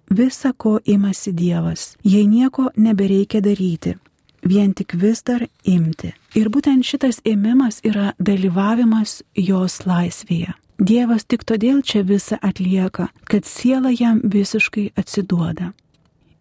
visa 0.10 0.54
ko 0.54 0.78
imasi 0.86 1.34
Dievas, 1.34 1.98
jei 2.04 2.28
nieko 2.28 2.70
nebereikia 2.78 3.42
daryti, 3.42 3.98
vien 4.46 4.72
tik 4.74 4.96
vis 4.96 5.26
dar 5.26 5.44
imti. 5.66 6.14
Ir 6.38 6.48
būtent 6.54 6.86
šitas 6.86 7.20
ėmimas 7.26 7.82
yra 7.84 8.14
dalyvavimas 8.22 9.24
jos 9.34 9.82
laisvėje. 9.90 10.54
Dievas 10.80 11.26
tik 11.28 11.44
todėl 11.44 11.82
čia 11.84 12.06
visą 12.08 12.38
atlieka, 12.40 13.10
kad 13.28 13.44
siela 13.44 13.92
jam 13.92 14.22
visiškai 14.24 14.92
atsiduoda. 14.96 15.74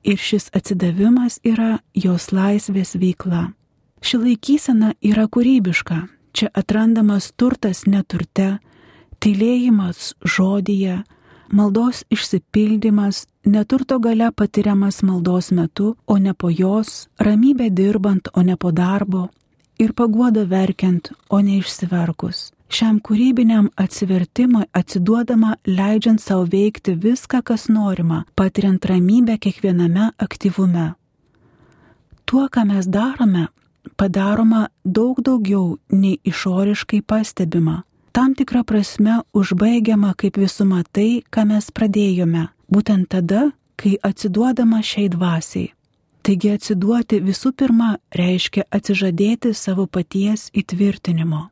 Ir 0.05 0.17
šis 0.17 0.51
atsidavimas 0.55 1.41
yra 1.45 1.79
jos 1.95 2.31
laisvės 2.33 2.95
veikla. 2.99 3.49
Ši 4.01 4.21
laikysena 4.23 4.93
yra 5.03 5.27
kūrybiška. 5.27 6.07
Čia 6.33 6.51
atrandamas 6.55 7.33
turtas 7.37 7.83
neturte, 7.87 8.59
tylėjimas 9.19 10.13
žodyje, 10.23 11.01
maldos 11.51 12.05
išsipildymas, 12.15 13.25
neturto 13.45 13.99
gale 13.99 14.29
patiriamas 14.31 15.03
maldos 15.03 15.51
metu, 15.51 15.97
o 16.07 16.19
ne 16.19 16.35
po 16.35 16.53
jos, 16.53 17.09
ramybė 17.19 17.73
dirbant, 17.75 18.31
o 18.35 18.45
ne 18.47 18.55
po 18.57 18.71
darbo, 18.71 19.27
ir 19.83 19.97
paguoda 19.99 20.47
verkiant, 20.47 21.11
o 21.29 21.41
ne 21.41 21.59
išsiverkus 21.59 22.53
šiam 22.69 23.01
kūrybiniam 23.01 23.71
atsivertimui 23.77 24.69
atsiduodama 24.77 25.57
leidžiant 25.67 26.21
savo 26.21 26.47
veikti 26.53 26.95
viską, 26.95 27.43
kas 27.43 27.69
norima, 27.69 28.25
patiriant 28.35 28.85
ramybę 28.85 29.39
kiekviename 29.39 30.11
aktyvume. 30.19 30.93
Tuo, 32.25 32.49
ką 32.49 32.65
mes 32.69 32.87
darome, 32.87 33.49
padaroma 33.97 34.69
daug 34.85 35.23
daugiau 35.25 35.79
nei 35.91 36.19
išoriškai 36.25 37.03
pastebima. 37.03 37.83
Tam 38.13 38.35
tikrą 38.35 38.65
prasme 38.65 39.21
užbaigiama 39.33 40.15
kaip 40.19 40.37
visuma 40.37 40.83
tai, 40.93 41.23
ką 41.31 41.47
mes 41.49 41.71
pradėjome, 41.71 42.49
būtent 42.69 43.09
tada, 43.09 43.51
kai 43.79 43.97
atsiduodama 44.03 44.83
šiai 44.83 45.09
dvasiai. 45.13 45.69
Taigi 46.27 46.51
atsiduoti 46.53 47.21
visų 47.25 47.55
pirma 47.57 47.95
reiškia 48.13 48.67
atsižadėti 48.75 49.55
savo 49.55 49.87
paties 49.87 50.51
įtvirtinimo. 50.53 51.47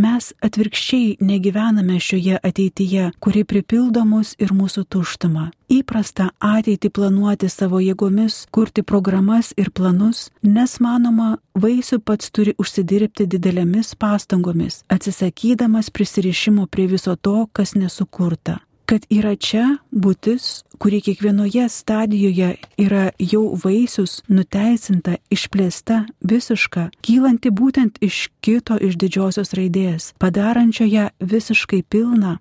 Mes 0.00 0.30
atvirkščiai 0.46 1.16
negyvename 1.20 1.98
šioje 2.00 2.38
ateityje, 2.48 3.10
kuri 3.20 3.42
pripildo 3.44 4.04
mus 4.08 4.30
ir 4.40 4.54
mūsų 4.56 4.86
tuštumą. 4.94 5.50
Įprasta 5.70 6.30
ateitį 6.40 6.90
planuoti 6.96 7.50
savo 7.52 7.82
jėgomis, 7.84 8.46
kurti 8.54 8.84
programas 8.92 9.52
ir 9.60 9.68
planus, 9.76 10.30
nes 10.56 10.78
manoma, 10.80 11.34
vaisių 11.66 12.00
pats 12.00 12.32
turi 12.32 12.56
užsidirbti 12.56 13.28
didelėmis 13.34 13.92
pastangomis, 14.00 14.80
atsisakydamas 14.88 15.92
prisirišimo 15.92 16.66
prie 16.72 16.88
viso 16.96 17.18
to, 17.20 17.44
kas 17.52 17.76
nesukurta 17.76 18.60
kad 18.90 19.04
yra 19.06 19.36
čia 19.38 19.64
būtis, 19.94 20.64
kuri 20.82 20.98
kiekvienoje 21.04 21.68
stadijoje 21.70 22.48
yra 22.82 23.10
jau 23.22 23.42
vaisius, 23.62 24.16
nuteisinta, 24.26 25.14
išplėsta, 25.30 26.00
visiška, 26.26 26.88
kylanti 27.06 27.52
būtent 27.54 28.00
iš 28.02 28.24
kito 28.42 28.80
iš 28.82 28.96
didžiosios 28.98 29.54
raidės, 29.54 30.10
padarančioje 30.18 31.06
visiškai 31.22 31.84
pilną, 31.86 32.38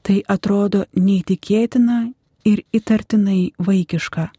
tai 0.00 0.22
atrodo 0.24 0.86
neįtikėtina 0.96 1.98
ir 2.48 2.64
įtartinai 2.72 3.52
vaikiška. 3.60 4.30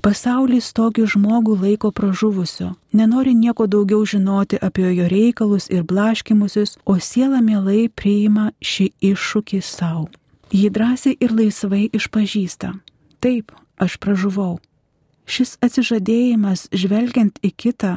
Pasaulis 0.00 0.72
tokį 0.72 1.04
žmogų 1.12 1.58
laiko 1.62 1.92
pražuvusiu, 1.92 2.72
nenori 2.96 3.34
nieko 3.36 3.68
daugiau 3.70 4.06
žinoti 4.08 4.58
apie 4.58 4.88
jo 4.96 5.06
reikalus 5.10 5.68
ir 5.70 5.84
blaškimusius, 5.84 6.78
o 6.84 6.96
siela 6.98 7.42
mielai 7.44 7.88
priima 7.88 8.50
šį 8.60 8.88
iššūkį 9.12 9.60
savo. 9.62 10.08
Jį 10.52 10.68
drąsiai 10.72 11.16
ir 11.20 11.32
laisvai 11.32 11.86
išpažįsta. 11.92 12.72
Taip, 13.20 13.52
aš 13.78 13.96
pražuvau. 14.02 14.58
Šis 15.24 15.54
atsižadėjimas, 15.62 16.66
žvelgiant 16.74 17.38
į 17.40 17.52
kitą, 17.56 17.92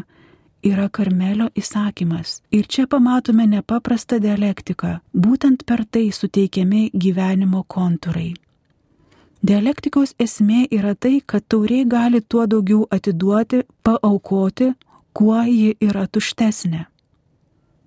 yra 0.66 0.88
Karmelio 0.90 1.50
įsakymas. 1.58 2.42
Ir 2.52 2.68
čia 2.68 2.86
pamatome 2.88 3.46
nepaprastą 3.50 4.22
dialektiką. 4.22 5.00
Būtent 5.14 5.66
per 5.66 5.86
tai 5.86 6.10
suteikiami 6.14 6.90
gyvenimo 6.94 7.66
kontūrai. 7.68 8.34
Dialektikos 9.46 10.16
esmė 10.18 10.64
yra 10.74 10.96
tai, 10.98 11.20
kad 11.22 11.44
tauriai 11.46 11.86
gali 11.86 12.22
tuo 12.22 12.48
daugiau 12.50 12.88
atiduoti, 12.90 13.60
paaukoti, 13.86 14.72
kuo 15.14 15.42
ji 15.46 15.76
yra 15.86 16.08
tuštesnė. 16.10 16.86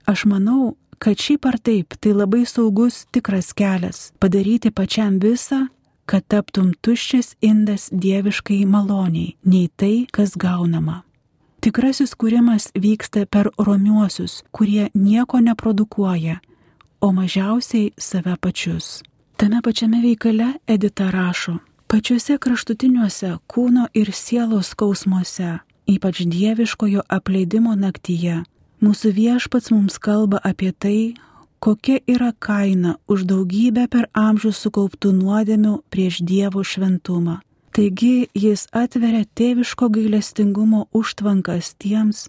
Aš 0.06 0.24
manau, 0.30 0.76
kad 1.02 1.18
šiaip 1.18 1.48
ar 1.50 1.58
taip 1.58 1.96
tai 1.98 2.12
labai 2.14 2.44
saugus 2.46 3.06
tikras 3.10 3.50
kelias- 3.58 4.12
padaryti 4.20 4.70
pačiam 4.70 5.18
visą, 5.18 5.68
kad 6.06 6.22
taptum 6.28 6.72
tuščias 6.82 7.34
indas 7.42 7.90
dieviškai 7.90 8.64
maloniai, 8.64 9.34
nei 9.44 9.68
tai, 9.76 10.06
kas 10.12 10.36
gaunama. 10.36 11.02
Tikrasis 11.60 12.14
kūrimas 12.14 12.70
vyksta 12.72 13.26
per 13.26 13.50
romiuosius, 13.58 14.42
kurie 14.52 14.90
nieko 14.94 15.40
neprodukuoja, 15.40 16.38
o 17.00 17.12
mažiausiai 17.12 17.92
save 17.98 18.36
pačius. 18.40 19.02
Tame 19.38 19.62
pačiame 19.62 20.00
veikale 20.02 20.46
Edita 20.66 21.12
rašo, 21.14 21.52
pačiuose 21.86 22.40
kraštutiniuose 22.42 23.28
kūno 23.46 23.84
ir 23.94 24.08
sielos 24.10 24.72
skausmuose, 24.74 25.50
ypač 25.86 26.24
dieviškojo 26.26 27.04
apleidimo 27.16 27.76
naktyje, 27.78 28.40
mūsų 28.82 29.12
viešpats 29.14 29.70
mums 29.70 30.00
kalba 30.02 30.40
apie 30.50 30.72
tai, 30.74 31.14
kokia 31.62 32.00
yra 32.10 32.32
kaina 32.34 32.96
už 33.06 33.28
daugybę 33.30 33.86
per 33.86 34.08
amžius 34.10 34.58
sukauptų 34.58 35.14
nuodėmių 35.20 35.74
prieš 35.86 36.18
Dievo 36.26 36.64
šventumą. 36.66 37.38
Taigi 37.70 38.26
jis 38.34 38.66
atveria 38.74 39.22
tėviško 39.38 39.86
gailestingumo 39.94 40.88
užtvankas 40.90 41.76
tiems, 41.78 42.26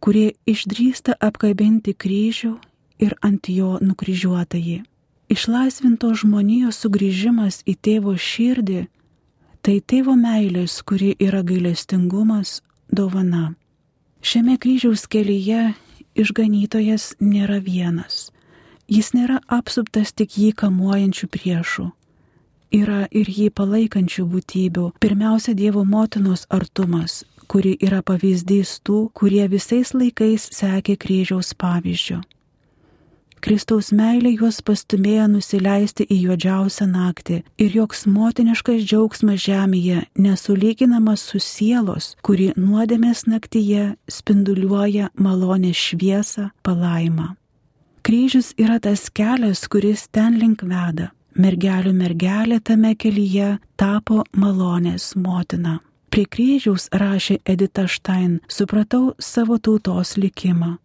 kurie 0.00 0.30
išdrįsta 0.48 1.20
apkabinti 1.20 1.92
kryžių 1.92 2.54
ir 3.04 3.18
ant 3.20 3.52
jo 3.52 3.76
nukryžiuotąjį. 3.84 4.78
Išlaisvinto 5.30 6.08
žmonijos 6.18 6.80
sugrįžimas 6.82 7.60
į 7.62 7.76
tėvo 7.86 8.16
širdį- 8.18 8.80
tai 9.62 9.76
tėvo 9.80 10.16
meilės, 10.18 10.82
kuri 10.82 11.14
yra 11.22 11.42
gailestingumas, 11.46 12.62
dovana. 12.90 13.54
Šiame 14.22 14.58
kryžiaus 14.58 15.06
kelyje 15.06 15.74
išganytojas 16.18 17.14
nėra 17.20 17.60
vienas. 17.62 18.32
Jis 18.88 19.12
nėra 19.14 19.38
apsuptas 19.46 20.10
tik 20.12 20.34
jį 20.34 20.50
kamuojančių 20.52 21.26
priešų. 21.30 21.86
Yra 22.74 23.06
ir 23.10 23.26
jį 23.30 23.48
palaikančių 23.54 24.26
būtybių. 24.32 24.86
Pirmiausia, 24.98 25.54
Dievo 25.54 25.84
motinos 25.84 26.46
artumas, 26.50 27.24
kuri 27.46 27.76
yra 27.78 28.02
pavyzdys 28.02 28.80
tų, 28.82 29.12
kurie 29.14 29.46
visais 29.46 29.94
laikais 29.94 30.50
sekė 30.50 30.98
kryžiaus 30.98 31.54
pavyzdžių. 31.54 32.20
Kristaus 33.40 33.88
meilė 33.96 34.34
juos 34.36 34.58
pastumėjo 34.60 35.26
nusileisti 35.32 36.04
į 36.04 36.16
juodžiausią 36.26 36.86
naktį 36.90 37.38
ir 37.64 37.76
joks 37.78 38.04
motiniškas 38.04 38.82
džiaugsmas 38.84 39.40
žemėje 39.46 40.02
nesulyginamas 40.20 41.24
su 41.30 41.40
sielos, 41.40 42.14
kuri 42.20 42.50
nuodėmės 42.56 43.24
naktyje 43.30 43.94
spinduliuoja 44.12 45.08
malonę 45.16 45.72
šviesą, 45.72 46.50
palaimą. 46.62 47.30
Kryžius 48.04 48.52
yra 48.60 48.76
tas 48.80 49.08
kelias, 49.08 49.64
kuris 49.68 50.06
ten 50.12 50.36
link 50.40 50.64
veda. 50.64 51.10
Mergelių 51.40 51.92
mergelė 51.96 52.60
tame 52.60 52.92
kelyje 52.98 53.54
tapo 53.80 54.24
malonės 54.36 55.14
motina. 55.16 55.78
Prie 56.10 56.26
kryžiaus 56.26 56.88
rašė 56.90 57.38
Edita 57.46 57.86
Štain, 57.86 58.40
supratau 58.50 59.14
savo 59.22 59.60
tautos 59.62 60.16
likimą. 60.18 60.76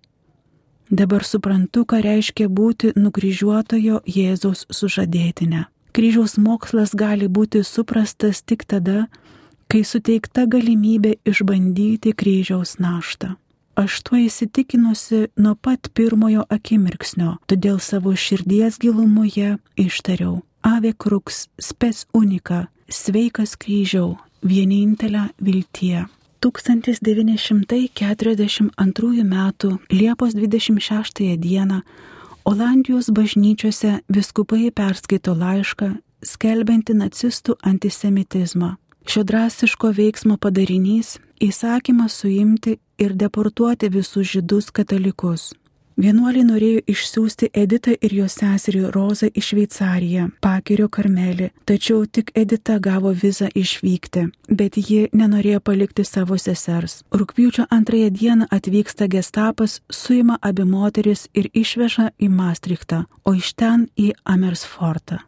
Dabar 0.89 1.23
suprantu, 1.25 1.85
ką 1.89 2.01
reiškia 2.05 2.45
būti 2.49 2.93
nukryžiuotojo 2.95 4.03
Jėzaus 4.05 4.65
sužadėtinę. 4.69 5.65
Kryžiaus 5.95 6.37
mokslas 6.37 6.91
gali 6.93 7.27
būti 7.31 7.63
suprastas 7.63 8.43
tik 8.43 8.65
tada, 8.67 9.07
kai 9.71 9.81
suteikta 9.87 10.45
galimybė 10.45 11.15
išbandyti 11.25 12.13
kryžiaus 12.13 12.77
naštą. 12.77 13.35
Aš 13.75 14.01
tuo 14.07 14.19
įsitikinusi 14.19 15.25
nuo 15.35 15.55
pat 15.55 15.89
pirmojo 15.91 16.45
akimirksnio, 16.47 17.37
todėl 17.49 17.81
savo 17.83 18.13
širdies 18.15 18.77
gilumoje 18.79 19.57
ištariau 19.75 20.43
Ave 20.65 20.93
Krux 20.93 21.47
spes 21.59 22.05
unika, 22.13 22.67
sveikas 22.89 23.57
kryžiau, 23.59 24.15
vienintelę 24.41 25.27
viltie. 25.41 26.05
1942 26.45 29.23
m. 29.23 29.51
Liepos 29.91 30.33
26 30.33 31.37
d. 31.37 31.81
Olandijos 32.45 33.09
bažnyčiose 33.09 33.99
viskupai 34.07 34.71
perskaito 34.71 35.33
laišką, 35.33 35.97
skelbianti 36.21 36.93
nacistų 36.93 37.55
antisemitizmą. 37.65 38.75
Šio 39.09 39.23
drastiško 39.23 39.89
veiksmo 39.97 40.37
padarinys- 40.37 41.17
įsakymas 41.49 42.13
suimti 42.21 42.77
ir 42.97 43.13
deportuoti 43.13 43.89
visus 43.89 44.27
žydus 44.33 44.71
katalikus. 44.71 45.53
Vienuoliai 45.95 46.43
norėjo 46.43 46.81
išsiųsti 46.91 47.47
Editą 47.55 47.93
ir 48.03 48.13
jos 48.17 48.33
seserį 48.41 48.81
Rozą 48.91 49.29
į 49.31 49.43
Šveicariją, 49.47 50.25
Pakirio 50.43 50.89
karmelį, 50.91 51.53
tačiau 51.63 52.01
tik 52.03 52.33
Edita 52.35 52.75
gavo 52.83 53.13
vizą 53.15 53.47
išvykti, 53.55 54.25
bet 54.51 54.75
ji 54.75 55.05
nenorėjo 55.15 55.61
palikti 55.63 56.03
savo 56.03 56.35
sesers. 56.35 56.97
Rūpiučio 57.15 57.67
antrąją 57.77 58.09
dieną 58.11 58.49
atvyksta 58.51 59.07
gestapas, 59.07 59.79
suima 59.89 60.35
abi 60.41 60.67
moteris 60.67 61.29
ir 61.33 61.47
išveža 61.53 62.09
į 62.19 62.27
Maastrichtą, 62.41 63.05
o 63.23 63.33
iš 63.39 63.53
ten 63.55 63.87
į 63.95 64.11
Amersfortą. 64.25 65.21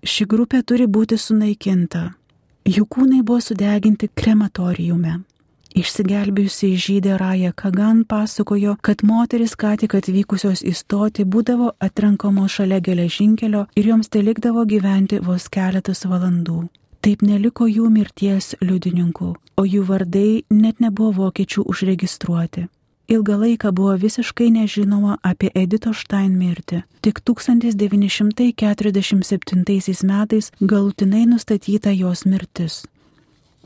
Ši 0.04 0.26
grupė 0.26 0.64
turi 0.64 0.88
būti 0.88 1.18
sunaikinta. 1.18 2.12
Jų 2.66 2.86
kūnai 2.90 3.24
buvo 3.24 3.42
sudeginti 3.42 4.10
krematoriume. 4.10 5.20
Išsigelbėjusiai 5.76 6.78
žydė 6.80 7.18
Raja 7.20 7.52
Kagan 7.52 8.06
pasakojo, 8.08 8.78
kad 8.80 9.04
moteris 9.04 9.60
ką 9.60 9.76
tik 9.82 9.92
atvykusios 9.98 10.62
įstoti 10.64 11.26
būdavo 11.28 11.76
atrenkamos 11.84 12.56
šalia 12.56 12.80
geležinkelio 12.80 13.68
ir 13.76 13.84
joms 13.90 14.08
telikdavo 14.08 14.64
gyventi 14.72 15.20
vos 15.26 15.50
keletas 15.52 16.06
valandų. 16.08 16.72
Taip 17.04 17.20
neliko 17.28 17.68
jų 17.68 17.92
mirties 17.92 18.56
liudininkų, 18.64 19.36
o 19.36 19.64
jų 19.68 19.84
vardai 19.92 20.48
net 20.48 20.80
nebuvo 20.80 21.12
vokiečių 21.20 21.68
užregistruoti. 21.68 22.72
Ilgą 23.12 23.36
laiką 23.44 23.76
buvo 23.76 24.00
visiškai 24.00 24.56
nežinoma 24.56 25.20
apie 25.22 25.52
Edito 25.54 25.94
Štain 25.94 26.40
mirtį. 26.40 26.84
Tik 27.04 27.20
1947 27.20 30.08
metais 30.08 30.52
galutinai 30.62 31.26
nustatyta 31.30 31.92
jos 31.92 32.26
mirtis. 32.26 32.86